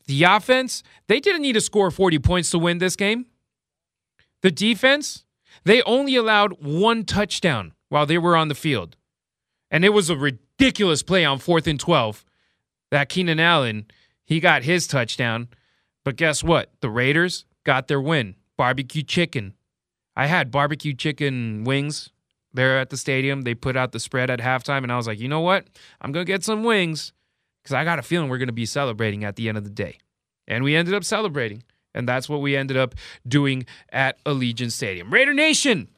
[0.08, 3.26] The offense, they didn't need to score 40 points to win this game.
[4.42, 5.26] The defense,
[5.64, 8.96] they only allowed one touchdown while they were on the field.
[9.70, 12.24] And it was a ridiculous play on fourth and 12
[12.92, 13.86] that Keenan Allen,
[14.24, 15.50] he got his touchdown.
[16.06, 16.72] But guess what?
[16.80, 18.34] The Raiders got their win.
[18.58, 19.54] Barbecue chicken.
[20.16, 22.10] I had barbecue chicken wings
[22.54, 23.42] there at the stadium.
[23.42, 25.68] They put out the spread at halftime, and I was like, you know what?
[26.02, 27.12] I'm going to get some wings
[27.62, 29.70] because I got a feeling we're going to be celebrating at the end of the
[29.70, 30.00] day.
[30.48, 31.62] And we ended up celebrating.
[31.94, 32.96] And that's what we ended up
[33.28, 35.12] doing at Allegiant Stadium.
[35.12, 35.90] Raider Nation,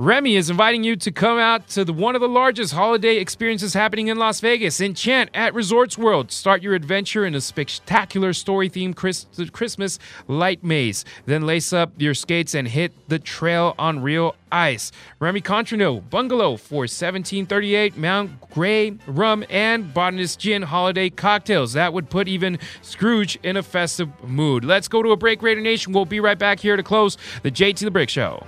[0.00, 3.74] Remy is inviting you to come out to the, one of the largest holiday experiences
[3.74, 6.30] happening in Las Vegas, Enchant at Resorts World.
[6.30, 11.04] Start your adventure in a spectacular story themed Chris, Christmas light maze.
[11.26, 14.92] Then lace up your skates and hit the trail on real ice.
[15.18, 21.72] Remy Cointreau Bungalow for 1738 Mount Gay Rum and Botanist Gin holiday cocktails.
[21.72, 24.64] That would put even Scrooge in a festive mood.
[24.64, 25.92] Let's go to a break, Raider Nation.
[25.92, 28.46] We'll be right back here to close the JT the Brick Show.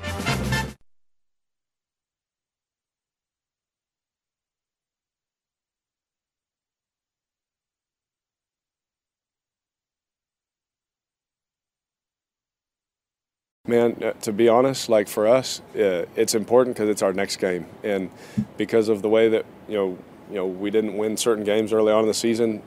[13.71, 17.37] Man, uh, to be honest, like for us, uh, it's important because it's our next
[17.37, 18.11] game, and
[18.57, 21.93] because of the way that you know, you know, we didn't win certain games early
[21.93, 22.63] on in the season.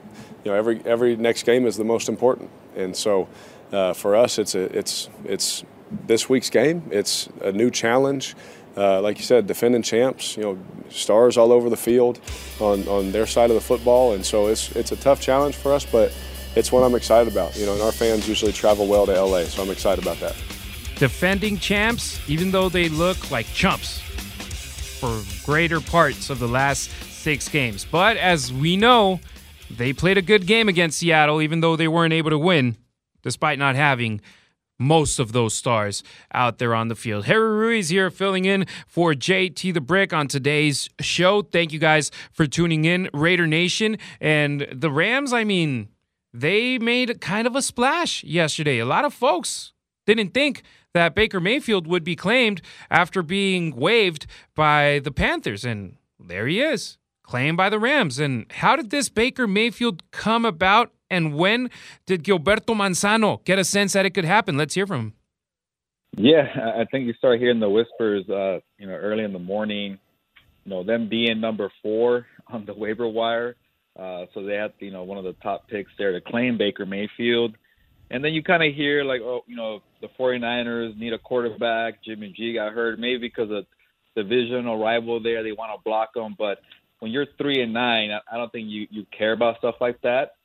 [0.46, 3.28] You know, every every next game is the most important, and so
[3.74, 5.66] uh, for us, it's a it's it's
[6.08, 6.84] this week's game.
[6.89, 8.34] It's a new challenge.
[8.78, 10.38] Uh, like you said, defending champs.
[10.38, 12.22] You know, stars all over the field
[12.62, 15.74] on on their side of the football, and so it's it's a tough challenge for
[15.74, 16.13] us, but
[16.56, 17.58] it's one I'm excited about.
[17.58, 20.53] You know, and our fans usually travel well to LA, so I'm excited about that
[20.95, 23.99] defending champs, even though they look like chumps
[24.99, 27.86] for greater parts of the last six games.
[27.86, 29.19] But as we know,
[29.69, 32.77] they played a good game against Seattle, even though they weren't able to win,
[33.21, 34.21] despite not having
[34.79, 36.03] most of those stars
[36.34, 37.25] out there on the field.
[37.25, 41.41] Harry Ruiz here filling in for JT the Brick on today's show.
[41.41, 43.97] Thank you guys for tuning in, Raider Nation.
[44.19, 45.89] And the Rams, I mean,
[46.34, 48.79] they made kind of a splash yesterday.
[48.79, 49.73] A lot of folks
[50.06, 54.25] didn't think that Baker Mayfield would be claimed after being waived
[54.56, 55.65] by the Panthers.
[55.65, 58.19] And there he is, claimed by the Rams.
[58.19, 60.91] And how did this Baker Mayfield come about?
[61.10, 61.69] And when
[62.06, 64.58] did Gilberto Manzano get a sense that it could happen?
[64.58, 65.13] Let's hear from him.
[66.15, 69.97] Yeah, I think you start hearing the whispers, uh, you know, early in the morning.
[70.63, 73.56] You know, them being number four on the waiver wire,
[73.99, 76.86] uh, so they had, you know, one of the top picks there to claim Baker
[76.86, 77.56] Mayfield.
[78.12, 82.04] And then you kind of hear like, oh, you know, the 49ers need a quarterback.
[82.04, 83.66] Jimmy G got hurt, maybe because of
[84.16, 85.44] the divisional rival there.
[85.44, 86.60] They want to block them, but
[87.04, 90.36] when you're three and nine, I don't think you you care about stuff like that.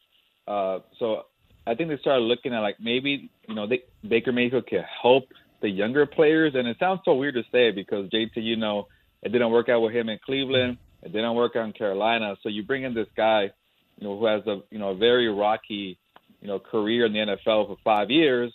[0.49, 1.27] Uh, so
[1.69, 5.25] I think they started looking at like maybe you know they, Baker Mayfield can help
[5.61, 8.89] the younger players, and it sounds so weird to say because JT, you know,
[9.23, 12.37] it didn't work out with him in Cleveland, it didn't work out in Carolina.
[12.43, 13.51] So you bring in this guy,
[13.99, 15.97] you know, who has a you know a very rocky,
[16.41, 18.53] you know, career in the NFL for five years,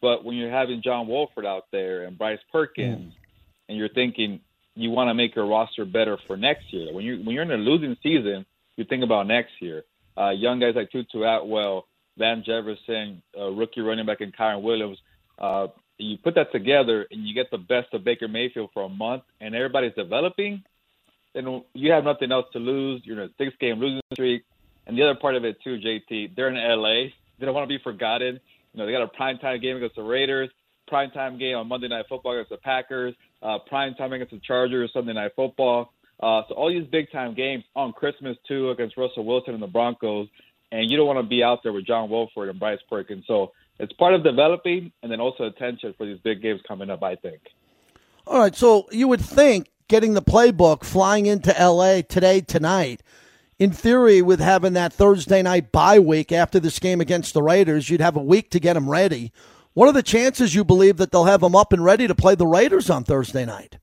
[0.00, 3.16] but when you're having John Wolford out there and Bryce Perkins, mm.
[3.68, 4.40] and you're thinking
[4.74, 6.92] you want to make your roster better for next year.
[6.92, 9.84] When you when you're in a losing season, you think about next year.
[10.16, 14.98] Uh, young guys like Tutu Atwell, Van Jefferson, uh, rookie running back, and Kyren Williams.
[15.38, 15.68] Uh,
[15.98, 19.24] you put that together and you get the best of Baker Mayfield for a month,
[19.40, 20.62] and everybody's developing.
[21.34, 23.02] Then you have nothing else to lose.
[23.04, 24.44] You're in a six-game losing streak,
[24.88, 26.34] and the other part of it too, JT.
[26.34, 27.10] They're in LA.
[27.38, 28.40] They don't want to be forgotten.
[28.72, 30.50] You know, they got a prime time game against the Raiders,
[30.88, 34.40] prime time game on Monday Night Football against the Packers, uh, prime time against the
[34.40, 35.92] Chargers, Sunday Night Football.
[36.20, 39.68] Uh, so all these big time games on Christmas too against Russell Wilson and the
[39.68, 40.26] Broncos,
[40.72, 43.24] and you don't want to be out there with John Wolford and Bryce Perkins.
[43.26, 47.02] So it's part of developing, and then also attention for these big games coming up.
[47.02, 47.40] I think.
[48.26, 53.02] All right, so you would think getting the playbook, flying into LA today tonight.
[53.58, 57.90] In theory, with having that Thursday night bye week after this game against the Raiders,
[57.90, 59.32] you'd have a week to get them ready.
[59.74, 62.36] What are the chances you believe that they'll have them up and ready to play
[62.36, 63.78] the Raiders on Thursday night?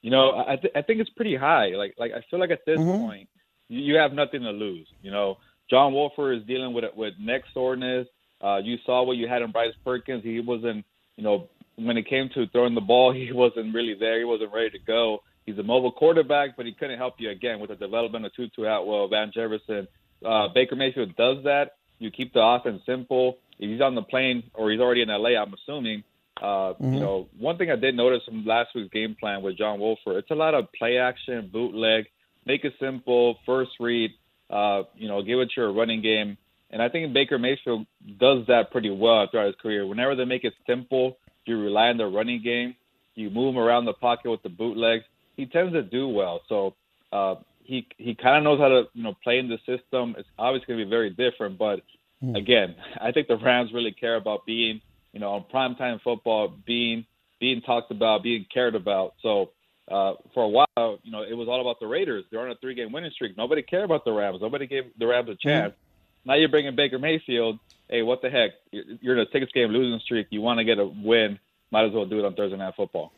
[0.00, 1.68] You know, I, th- I think it's pretty high.
[1.76, 3.04] Like, like I feel like at this mm-hmm.
[3.04, 3.28] point,
[3.68, 4.86] you, have nothing to lose.
[5.02, 5.36] You know,
[5.68, 8.06] John Wolford is dealing with with neck soreness.
[8.42, 10.22] Uh, you saw what you had in Bryce Perkins.
[10.24, 10.84] He wasn't,
[11.16, 14.18] you know, when it came to throwing the ball, he wasn't really there.
[14.18, 15.22] He wasn't ready to go.
[15.48, 18.64] He's a mobile quarterback, but he couldn't help you again with the development of Tutu
[18.64, 19.88] Atwell, Van Jefferson.
[20.22, 21.76] Uh, Baker Mayfield does that.
[21.98, 23.38] You keep the offense simple.
[23.58, 26.04] If he's on the plane or he's already in LA, I'm assuming.
[26.36, 26.92] Uh, mm-hmm.
[26.92, 30.16] You know, one thing I did notice from last week's game plan with John Wolford,
[30.16, 32.04] it's a lot of play action, bootleg,
[32.44, 34.10] make it simple, first read.
[34.50, 36.36] Uh, you know, give it your running game.
[36.70, 37.86] And I think Baker Mayfield
[38.20, 39.86] does that pretty well throughout his career.
[39.86, 42.74] Whenever they make it simple, you rely on the running game,
[43.14, 45.04] you move him around the pocket with the bootlegs.
[45.38, 46.40] He tends to do well.
[46.48, 46.74] So
[47.12, 50.16] uh, he he kind of knows how to you know play in the system.
[50.18, 51.82] It's obviously going to be very different, but
[52.22, 52.36] mm.
[52.36, 54.80] again, I think the Rams really care about being
[55.12, 57.06] you know on primetime football, being
[57.38, 59.14] being talked about, being cared about.
[59.22, 59.50] So
[59.88, 62.24] uh, for a while, you know, it was all about the Raiders.
[62.30, 63.36] They're on a three-game winning streak.
[63.36, 64.38] Nobody cared about the Rams.
[64.42, 65.40] Nobody gave the Rams a mm.
[65.40, 65.72] chance.
[65.72, 66.26] Mm.
[66.26, 67.60] Now you're bringing Baker Mayfield.
[67.88, 68.50] Hey, what the heck?
[68.72, 70.26] You're in a six game losing streak.
[70.30, 71.38] You want to get a win.
[71.70, 73.12] Might as well do it on Thursday Night Football.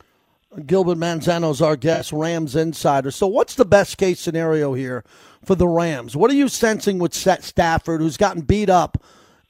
[0.66, 3.10] Gilbert Manzano's our guest, Rams insider.
[3.10, 5.04] So, what's the best case scenario here
[5.44, 6.16] for the Rams?
[6.16, 9.02] What are you sensing with Seth Stafford, who's gotten beat up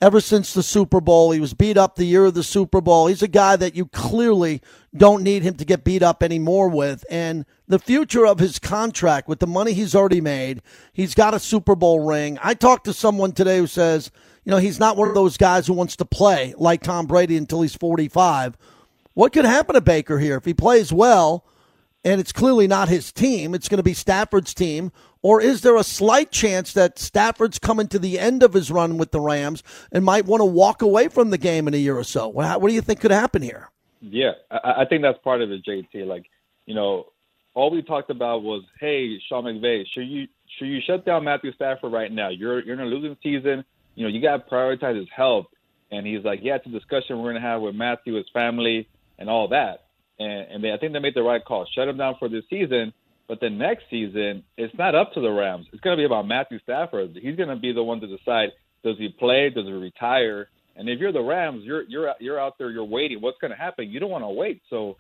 [0.03, 1.31] ever since the Super Bowl?
[1.31, 3.07] He was beat up the year of the Super Bowl.
[3.07, 4.61] He's a guy that you clearly
[4.95, 7.03] don't need him to get beat up anymore with.
[7.09, 10.61] And the future of his contract with the money he's already made,
[10.93, 12.39] he's got a Super Bowl ring.
[12.43, 14.11] I talked to someone today who says,
[14.45, 17.39] you know, he's not one of those guys who wants to play like Tom Brady
[17.39, 18.59] until he's 45.
[19.15, 21.45] What could happen to Baker here if he plays well?
[22.03, 23.55] And it's clearly not his team.
[23.55, 24.91] It's going to be Stafford's team.
[25.23, 28.97] Or is there a slight chance that Stafford's coming to the end of his run
[28.97, 31.99] with the Rams and might want to walk away from the game in a year
[31.99, 32.29] or so?
[32.29, 33.69] What do you think could happen here?
[34.01, 36.07] Yeah, I, I think that's part of it, JT.
[36.07, 36.25] Like,
[36.65, 37.09] you know,
[37.53, 40.27] all we talked about was, hey, Sean McVay, should you
[40.59, 42.31] should you shut down Matthew Stafford right now?
[42.31, 43.65] You're you're in a losing season.
[43.95, 45.47] You know, you got to prioritize his health.
[45.91, 48.89] And he's like, yeah, it's a discussion we're going to have with Matthew, his family,
[49.21, 49.85] and all that.
[50.19, 51.67] And, and they, I think they made the right call.
[51.73, 52.93] Shut him down for this season.
[53.29, 55.67] But the next season, it's not up to the Rams.
[55.73, 57.17] It's going to be about Matthew Stafford.
[57.23, 58.49] He's going to be the one to decide:
[58.83, 59.51] does he play?
[59.51, 60.49] Does he retire?
[60.75, 63.21] And if you're the Rams, you're you're you're out there, you're waiting.
[63.21, 63.89] What's going to happen?
[63.89, 64.63] You don't want to wait.
[64.69, 64.97] So,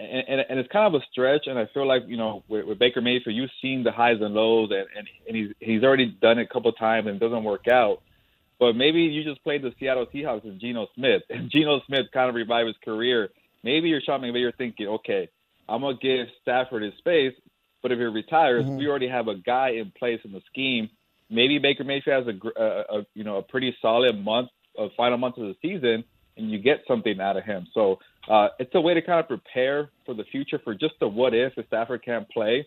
[0.00, 1.42] and, and and it's kind of a stretch.
[1.46, 4.34] And I feel like you know with, with Baker Mayfield, you've seen the highs and
[4.34, 7.20] lows, and and, and he's he's already done it a couple of times and it
[7.20, 8.02] doesn't work out.
[8.58, 12.28] But maybe you just played the Seattle Seahawks and Geno Smith, and Geno Smith kind
[12.28, 13.30] of revived his career.
[13.62, 15.28] Maybe you're shopping, McVay, you're thinking, okay,
[15.68, 17.34] I'm gonna give Stafford his space,
[17.82, 18.76] but if he retires, mm-hmm.
[18.76, 20.88] we already have a guy in place in the scheme.
[21.30, 25.18] Maybe Baker Mayfield has a, a, a you know a pretty solid month uh, final
[25.18, 26.04] month of the season
[26.36, 27.66] and you get something out of him.
[27.74, 31.08] So uh, it's a way to kind of prepare for the future for just the
[31.08, 32.66] what if if Stafford can't play,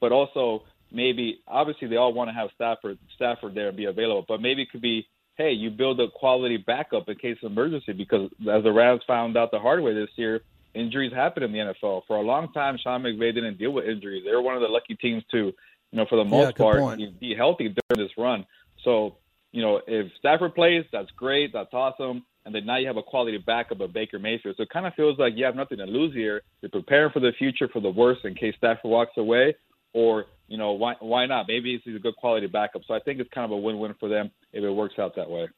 [0.00, 4.24] but also maybe obviously they all want to have Stafford Stafford there and be available,
[4.28, 5.06] but maybe it could be
[5.36, 9.36] hey, you build a quality backup in case of emergency because as the Rams found
[9.36, 10.40] out the hard way this year,
[10.74, 12.02] injuries happen in the NFL.
[12.06, 14.22] For a long time, Sean McVay didn't deal with injuries.
[14.24, 15.52] They were one of the lucky teams to, you
[15.92, 17.20] know, for the most Yeah, part, point.
[17.20, 18.46] be healthy during this run.
[18.82, 19.16] So,
[19.52, 22.24] you know, if Stafford plays, that's great, that's awesome.
[22.44, 24.56] And then now you have a quality backup of Baker Mayfield.
[24.56, 26.42] So it kind of feels like you have nothing to lose here.
[26.62, 29.56] You're preparing for the future for the worst in case Stafford walks away,
[29.92, 31.46] or you know why why not?
[31.48, 32.82] Maybe he's a good quality backup.
[32.86, 35.30] So I think it's kind of a win-win for them if it works out that
[35.30, 35.48] way.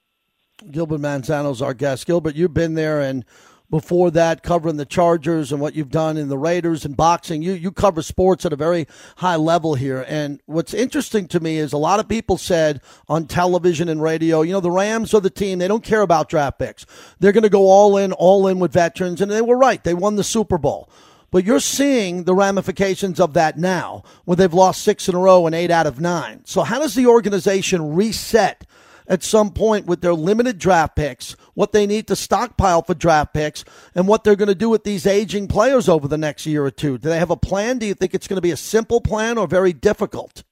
[0.70, 2.06] Gilbert Manzano's our guest.
[2.06, 3.24] Gilbert, you've been there and
[3.70, 7.42] before that covering the Chargers and what you've done in the Raiders and boxing.
[7.42, 8.86] You you cover sports at a very
[9.16, 10.04] high level here.
[10.08, 14.42] And what's interesting to me is a lot of people said on television and radio,
[14.42, 16.86] you know, the Rams are the team, they don't care about draft picks.
[17.18, 19.82] They're going to go all in, all in with veterans and they were right.
[19.84, 20.88] They won the Super Bowl.
[21.30, 25.46] But you're seeing the ramifications of that now, when they've lost six in a row
[25.46, 26.42] and eight out of nine.
[26.44, 28.66] So, how does the organization reset
[29.08, 33.34] at some point with their limited draft picks, what they need to stockpile for draft
[33.34, 33.64] picks,
[33.94, 36.70] and what they're going to do with these aging players over the next year or
[36.70, 36.98] two?
[36.98, 37.78] Do they have a plan?
[37.78, 40.44] Do you think it's going to be a simple plan or very difficult?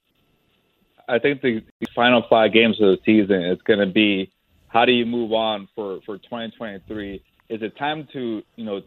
[1.08, 1.62] I think the,
[1.94, 4.30] final five games of the season is going to be
[4.68, 7.22] how do you move on for for 2023?
[7.48, 8.82] Is it time to you know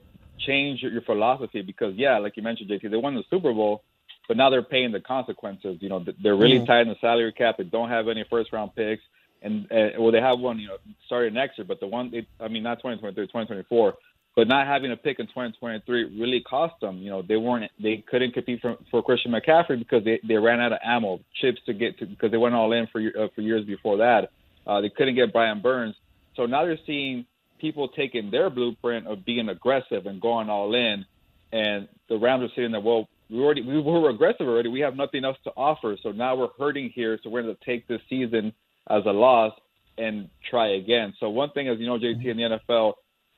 [0.46, 1.62] change your, your philosophy?
[1.62, 3.84] Because yeah, like you mentioned, JT, they won the Super Bowl,
[4.28, 5.78] but now they're paying the consequences.
[5.82, 6.68] You know, they're really Mhm.
[6.68, 7.58] tight in the salary cap.
[7.58, 9.04] They don't have any first round picks,
[9.42, 12.26] and uh, well, they have one you know starting next year, but the one they,
[12.40, 13.96] I mean not 2023, 2024.
[14.36, 17.00] But not having a pick in 2023 really cost them.
[17.00, 20.62] You know, they weren't, they couldn't compete for, for Christian McCaffrey because they, they ran
[20.62, 23.42] out of ammo, chips to get to, because they went all in for uh, for
[23.42, 24.30] years before that.
[24.68, 25.96] Uh, they couldn't get Brian Burns.
[26.36, 27.26] So now they're seeing
[27.60, 31.06] people taking their blueprint of being aggressive and going all in,
[31.52, 32.82] and the Rams are sitting there.
[32.82, 34.70] Well, we already we were aggressive already.
[34.70, 35.98] We have nothing else to offer.
[36.02, 37.20] So now we're hurting here.
[37.24, 38.54] So we're going to take this season
[38.90, 39.54] as a loss
[39.98, 41.14] and try again.
[41.20, 42.94] So one thing is, you know, JT in the NFL,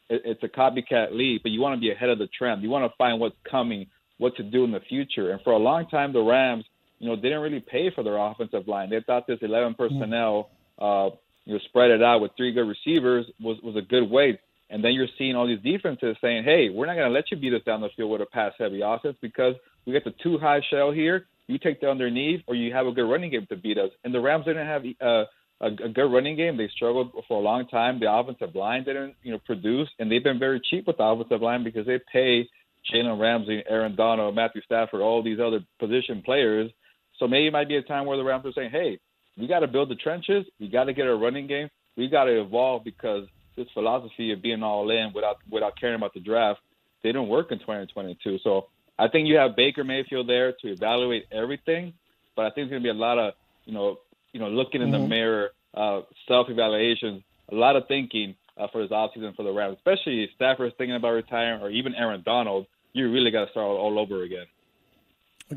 [0.09, 2.61] it, it's a copycat league, but you want to be ahead of the trend.
[2.61, 5.31] You want to find what's coming, what to do in the future.
[5.31, 6.63] And for a long time, the Rams,
[6.99, 8.89] you know, didn't really pay for their offensive line.
[8.89, 11.09] They thought this 11 personnel, uh,
[11.45, 14.39] you know, spread it out with three good receivers was was a good way.
[14.69, 17.37] And then you're seeing all these defenses saying, "Hey, we're not going to let you
[17.37, 20.61] beat us down the field with a pass-heavy offense because we got the two high
[20.69, 21.27] shell here.
[21.47, 24.13] You take the underneath, or you have a good running game to beat us." And
[24.13, 25.25] the Rams didn't have uh,
[25.59, 26.57] a, a good running game.
[26.57, 27.99] They struggled for a long time.
[27.99, 31.41] The offensive line didn't, you know, produce, and they've been very cheap with the offensive
[31.41, 32.47] line because they pay
[32.91, 36.71] Jalen Ramsey, Aaron Donald, Matthew Stafford, all these other position players.
[37.19, 38.99] So maybe it might be a time where the Rams are saying, "Hey,
[39.37, 40.45] we got to build the trenches.
[40.59, 41.69] We got to get a running game.
[41.97, 43.27] We got to evolve because
[43.57, 46.59] this philosophy of being all in without without caring about the draft
[47.03, 48.39] they didn't work in 2022.
[48.43, 48.67] So
[48.99, 51.93] I think you have Baker Mayfield there to evaluate everything,
[52.35, 53.33] but I think there's going to be a lot of
[53.65, 53.97] you know
[54.33, 55.09] you know looking in the Mhm.
[55.09, 59.77] mirror, uh, self evaluation, a lot of thinking uh, for this offseason for the Rams,
[59.77, 62.67] especially if Stafford's thinking about retiring or even Aaron Donald.
[62.93, 64.45] You really got to start all over again.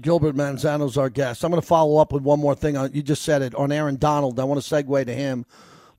[0.00, 1.44] Gilbert Manzano's our guest.
[1.44, 2.76] I'm going to follow up with one more thing.
[2.76, 4.38] On, you just said it on Aaron Donald.
[4.40, 5.46] I want to segue to him.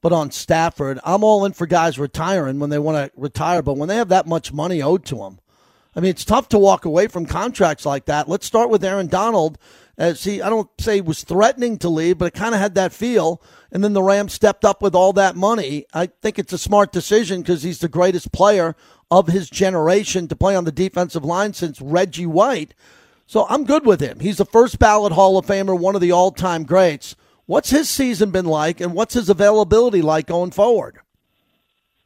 [0.02, 3.62] But on Stafford, I'm all in for guys retiring when they want to retire.
[3.62, 5.40] But when they have that much money owed to them,
[5.96, 8.30] I mean, it's tough to walk away from contracts like that.
[8.30, 9.58] Let's start with Aaron Donald.
[9.98, 12.60] Uh, As he, I don't say he was threatening to leave, but it kind of
[12.60, 13.42] had that feel.
[13.72, 15.86] And then the Rams stepped up with all that money.
[15.94, 18.76] I think it's a smart decision because he's the greatest player
[19.10, 22.74] of his generation to play on the defensive line since Reggie White.
[23.26, 24.20] So I'm good with him.
[24.20, 27.16] He's the first ballot Hall of Famer, one of the all time greats.
[27.48, 30.98] What's his season been like, and what's his availability like going forward?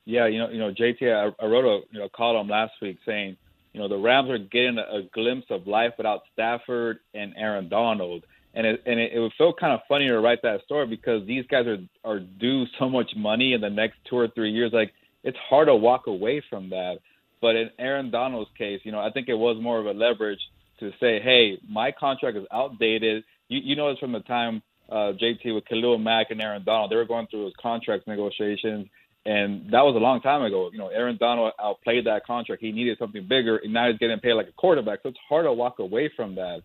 [0.05, 2.97] Yeah, you know, you know, JT, I, I wrote a you know column last week
[3.05, 3.37] saying,
[3.73, 7.69] you know, the Rams are getting a, a glimpse of life without Stafford and Aaron
[7.69, 10.87] Donald, and it and it, it would feel kind of funny to write that story
[10.87, 14.51] because these guys are are due so much money in the next two or three
[14.51, 14.71] years.
[14.73, 14.93] Like
[15.23, 16.99] it's hard to walk away from that.
[17.41, 20.41] But in Aaron Donald's case, you know, I think it was more of a leverage
[20.79, 23.23] to say, hey, my contract is outdated.
[23.47, 26.91] You, you know, it's from the time uh, JT with Khalil Mack and Aaron Donald.
[26.91, 28.87] They were going through his contract negotiations,
[29.25, 30.69] and that was a long time ago.
[30.71, 32.61] You know, Aaron Donald outplayed that contract.
[32.61, 34.99] He needed something bigger, and now he's getting paid like a quarterback.
[35.03, 36.61] So it's hard to walk away from that.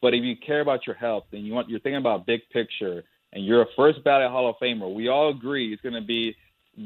[0.00, 3.02] But if you care about your health and you want, you're thinking about big picture,
[3.32, 6.36] and you're a first ballot Hall of Famer, we all agree he's going to be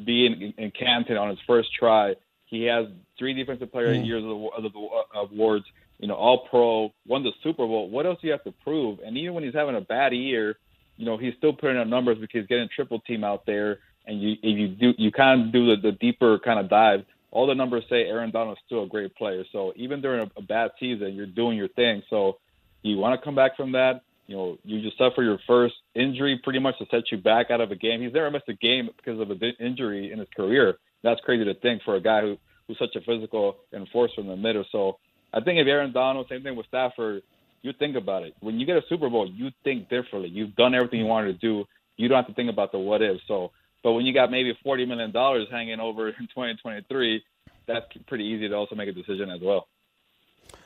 [0.06, 2.14] be in, in Canton on his first try.
[2.46, 2.86] He has
[3.18, 4.06] three defensive player Mm.
[4.06, 4.72] years of, of,
[5.14, 5.66] of awards.
[6.02, 7.88] You know, All Pro, won the Super Bowl.
[7.88, 8.98] What else do you have to prove?
[9.04, 10.56] And even when he's having a bad year,
[10.98, 13.78] you know, he's still putting up numbers because he's getting triple team out there.
[14.06, 17.00] And you, if you do, you kind of do the, the deeper kind of dive.
[17.30, 19.44] All the numbers say Aaron Donald's still a great player.
[19.52, 22.02] So even during a, a bad season, you're doing your thing.
[22.10, 22.38] So
[22.82, 24.02] you want to come back from that.
[24.26, 27.60] you know, you just suffer your first injury pretty much to set you back out
[27.60, 28.00] of a game.
[28.00, 30.78] He's never missed a game because of an injury in his career.
[31.02, 32.36] That's crazy to think for a guy who
[32.66, 34.64] who's such a physical enforcer in the middle.
[34.70, 34.98] So
[35.32, 37.22] I think if Aaron Donald, same thing with Stafford,
[37.62, 38.34] you think about it.
[38.40, 40.28] When you get a Super Bowl, you think differently.
[40.28, 41.64] You've done everything you wanted to do.
[41.96, 43.20] You don't have to think about the what if.
[43.28, 43.52] So,
[43.82, 47.22] but when you got maybe forty million dollars hanging over in 2023,
[47.66, 49.68] that's pretty easy to also make a decision as well.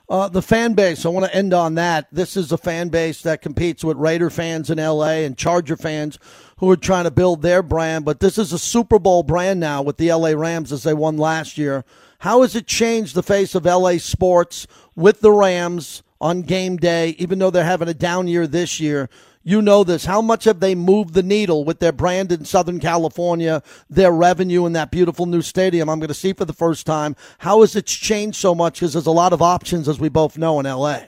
[0.09, 2.07] Uh, the fan base, I want to end on that.
[2.13, 6.19] This is a fan base that competes with Raider fans in LA and Charger fans
[6.59, 9.83] who are trying to build their brand, but this is a Super Bowl brand now
[9.83, 11.85] with the LA Rams as they won last year.
[12.21, 17.11] How has it changed the face of LA sports with the Rams on game day,
[17.19, 19.09] even though they're having a down year this year?
[19.43, 20.07] You know this.
[20.07, 24.67] How much have they moved the needle with their brand in Southern California, their revenue
[24.67, 27.15] in that beautiful new stadium I'm going to see for the first time?
[27.39, 28.81] How has it changed so much?
[28.81, 31.03] Because there's a lot of options, as we both know, in LA.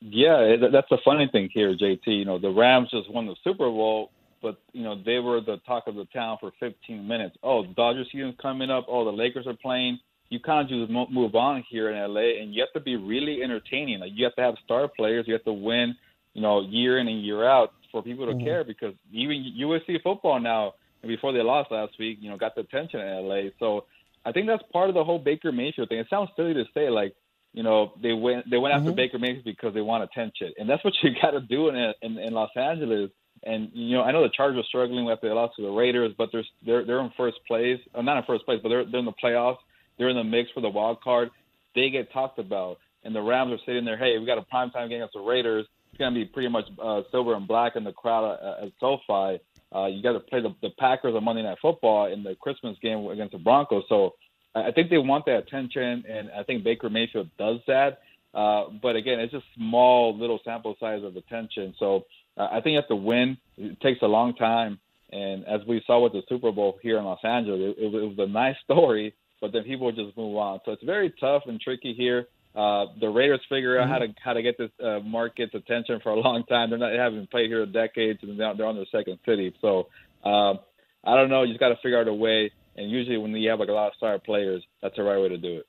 [0.00, 2.06] Yeah, that's the funny thing here, JT.
[2.06, 4.10] You know, the Rams just won the Super Bowl,
[4.42, 7.36] but you know they were the talk of the town for 15 minutes.
[7.42, 8.86] Oh, Dodgers season's coming up.
[8.88, 9.98] Oh, the Lakers are playing.
[10.30, 13.42] You kind of just move on here in LA, and you have to be really
[13.42, 14.00] entertaining.
[14.00, 15.26] Like you have to have star players.
[15.26, 15.96] You have to win
[16.38, 18.44] you know, year in and year out for people to mm-hmm.
[18.44, 22.60] care because even USC football now, before they lost last week, you know, got the
[22.60, 23.50] attention in LA.
[23.58, 23.86] So
[24.24, 25.98] I think that's part of the whole Baker Mayfield thing.
[25.98, 27.16] It sounds silly to say, like,
[27.52, 28.96] you know, they went they went after mm-hmm.
[28.96, 32.18] Baker Mayfield because they want attention, and that's what you got to do in, in
[32.18, 33.10] in Los Angeles.
[33.42, 36.12] And you know, I know the Chargers are struggling after they lost to the Raiders,
[36.16, 38.84] but they're they're they're in first place, or uh, not in first place, but they're
[38.84, 39.58] they're in the playoffs.
[39.98, 41.30] They're in the mix for the wild card.
[41.74, 43.98] They get talked about, and the Rams are sitting there.
[43.98, 45.66] Hey, we got a primetime game against the Raiders
[45.98, 48.72] it's going to be pretty much uh, silver and black in the crowd at, at
[48.80, 49.40] SoFi.
[49.74, 52.76] Uh, you got to play the, the Packers on Monday Night Football in the Christmas
[52.80, 53.84] game against the Broncos.
[53.88, 54.14] So
[54.54, 58.00] I think they want that attention, and I think Baker Mayfield does that.
[58.34, 61.74] Uh, but again, it's just small little sample size of attention.
[61.78, 63.36] So uh, I think you have to win.
[63.56, 64.78] It takes a long time,
[65.10, 68.18] and as we saw with the Super Bowl here in Los Angeles, it, it was
[68.18, 70.60] a nice story, but then people just move on.
[70.64, 72.26] So it's very tough and tricky here.
[72.54, 73.92] Uh, the Raiders figure out mm-hmm.
[73.92, 76.70] how to how to get this uh, market's attention for a long time.
[76.70, 79.54] They're not they haven't played here in decades, and they're on their second city.
[79.60, 79.88] So
[80.24, 80.58] um,
[81.04, 81.42] I don't know.
[81.42, 82.50] You just got to figure out a way.
[82.76, 85.28] And usually, when you have like a lot of star players, that's the right way
[85.28, 85.66] to do it.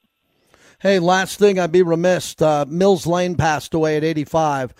[0.82, 2.41] Hey, last thing, I'd be remiss.
[2.41, 4.73] Uh, Mills Lane passed away at 85.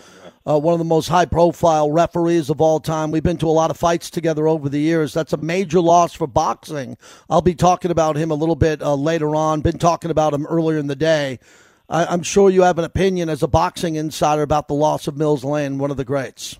[0.48, 3.12] Uh, one of the most high profile referees of all time.
[3.12, 5.14] We've been to a lot of fights together over the years.
[5.14, 6.98] That's a major loss for boxing.
[7.30, 9.60] I'll be talking about him a little bit uh, later on.
[9.60, 11.38] Been talking about him earlier in the day.
[11.90, 15.18] I, am sure you have an opinion as a boxing insider about the loss of
[15.18, 16.58] Mills Lane, one of the greats.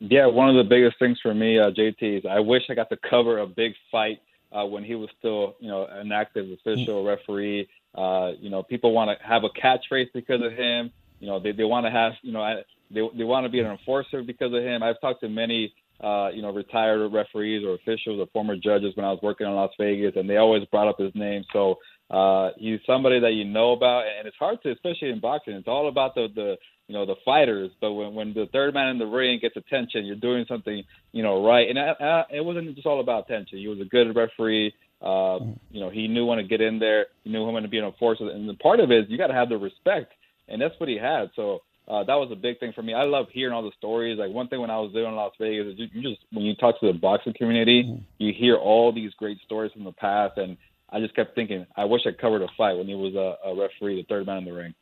[0.00, 2.90] Yeah, one of the biggest things for me, uh, JT, is I wish I got
[2.90, 4.18] to cover a big fight
[4.50, 7.68] uh, when he was still, you know, an active official referee.
[7.94, 10.90] Uh, you know, people want to have a catchphrase because of him.
[11.20, 13.66] You know, they, they want to have, you know, they they want to be an
[13.66, 14.82] enforcer because of him.
[14.82, 15.72] I've talked to many,
[16.02, 19.54] uh, you know, retired referees or officials or former judges when I was working in
[19.54, 21.44] Las Vegas, and they always brought up his name.
[21.52, 21.76] So
[22.10, 25.54] uh, he's somebody that you know about, and it's hard to, especially in boxing.
[25.54, 26.56] It's all about the the
[26.88, 27.70] you know the fighters.
[27.80, 30.82] But when when the third man in the ring gets attention, you're doing something
[31.12, 31.68] you know right.
[31.68, 33.58] And I, I, it wasn't just all about attention.
[33.58, 34.74] He was a good referee.
[35.02, 35.40] Uh,
[35.70, 37.06] you know, he knew when to get in there.
[37.24, 38.28] He knew when to be an enforcer.
[38.30, 40.12] And the part of it is you got to have the respect,
[40.48, 41.30] and that's what he had.
[41.34, 42.94] So uh, that was a big thing for me.
[42.94, 44.18] I love hearing all the stories.
[44.18, 46.54] Like one thing when I was there in Las Vegas, you, you just when you
[46.54, 48.02] talk to the boxing community, mm-hmm.
[48.18, 50.56] you hear all these great stories from the past, and
[50.90, 53.56] I just kept thinking, I wish I covered a fight when he was a, a
[53.56, 54.74] referee, the third man in the ring.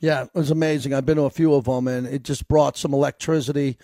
[0.00, 0.92] Yeah, it was amazing.
[0.92, 3.78] I've been to a few of them, and it just brought some electricity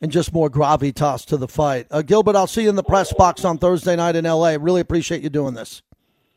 [0.00, 1.86] and just more gravitas to the fight.
[1.90, 4.56] Uh, Gilbert, I'll see you in the press box on Thursday night in LA.
[4.58, 5.82] Really appreciate you doing this.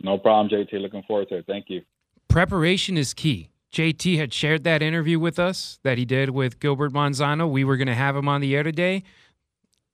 [0.02, 0.82] No problem, JT.
[0.82, 1.46] Looking forward to it.
[1.48, 1.82] Thank you.
[2.28, 3.50] Preparation is key.
[3.72, 7.50] JT had shared that interview with us that he did with Gilbert Manzano.
[7.50, 9.04] We were going to have him on the air today.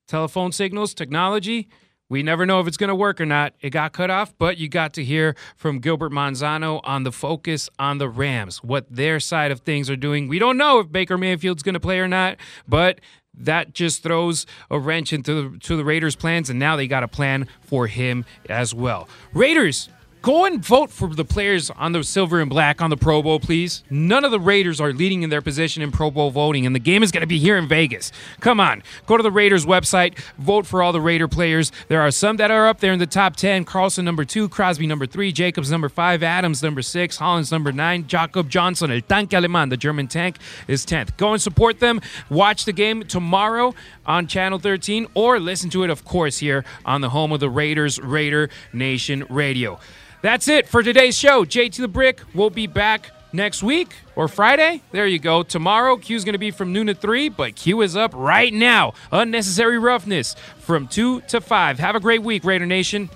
[0.07, 1.69] Telephone signals, technology
[2.09, 3.53] we never know if it's going to work or not.
[3.61, 7.69] It got cut off, but you got to hear from Gilbert Manzano on the focus
[7.77, 10.27] on the Rams, what their side of things are doing.
[10.27, 12.99] We don't know if Baker Mayfield's going to play or not, but
[13.39, 17.03] that just throws a wrench into the, to the Raiders' plans, and now they got
[17.03, 19.07] a plan for him as well.
[19.33, 19.89] Raiders
[20.21, 23.39] Go and vote for the players on the silver and black on the Pro Bowl,
[23.39, 23.83] please.
[23.89, 26.79] None of the Raiders are leading in their position in Pro Bowl voting, and the
[26.79, 28.11] game is going to be here in Vegas.
[28.41, 31.71] Come on, go to the Raiders website, vote for all the Raider players.
[31.87, 34.87] There are some that are up there in the top 10 Carlson, number two, Crosby,
[34.87, 39.29] number three, Jacobs, number five, Adams, number six, Hollins, number nine, Jakob Johnson, El Tanque
[39.29, 40.35] Alemán, the German tank,
[40.67, 41.15] is 10th.
[41.15, 42.01] Go and support them.
[42.29, 43.73] Watch the game tomorrow
[44.09, 47.49] on Channel 13, or listen to it, of course, here on the home of the
[47.49, 49.79] Raiders, Raider Nation Radio.
[50.21, 51.45] That's it for today's show.
[51.45, 54.81] JT the Brick will be back next week or Friday.
[54.91, 55.43] There you go.
[55.43, 58.93] Tomorrow, Q's going to be from noon to 3, but Q is up right now.
[59.11, 61.79] Unnecessary roughness from 2 to 5.
[61.79, 63.09] Have a great week, Raider Nation.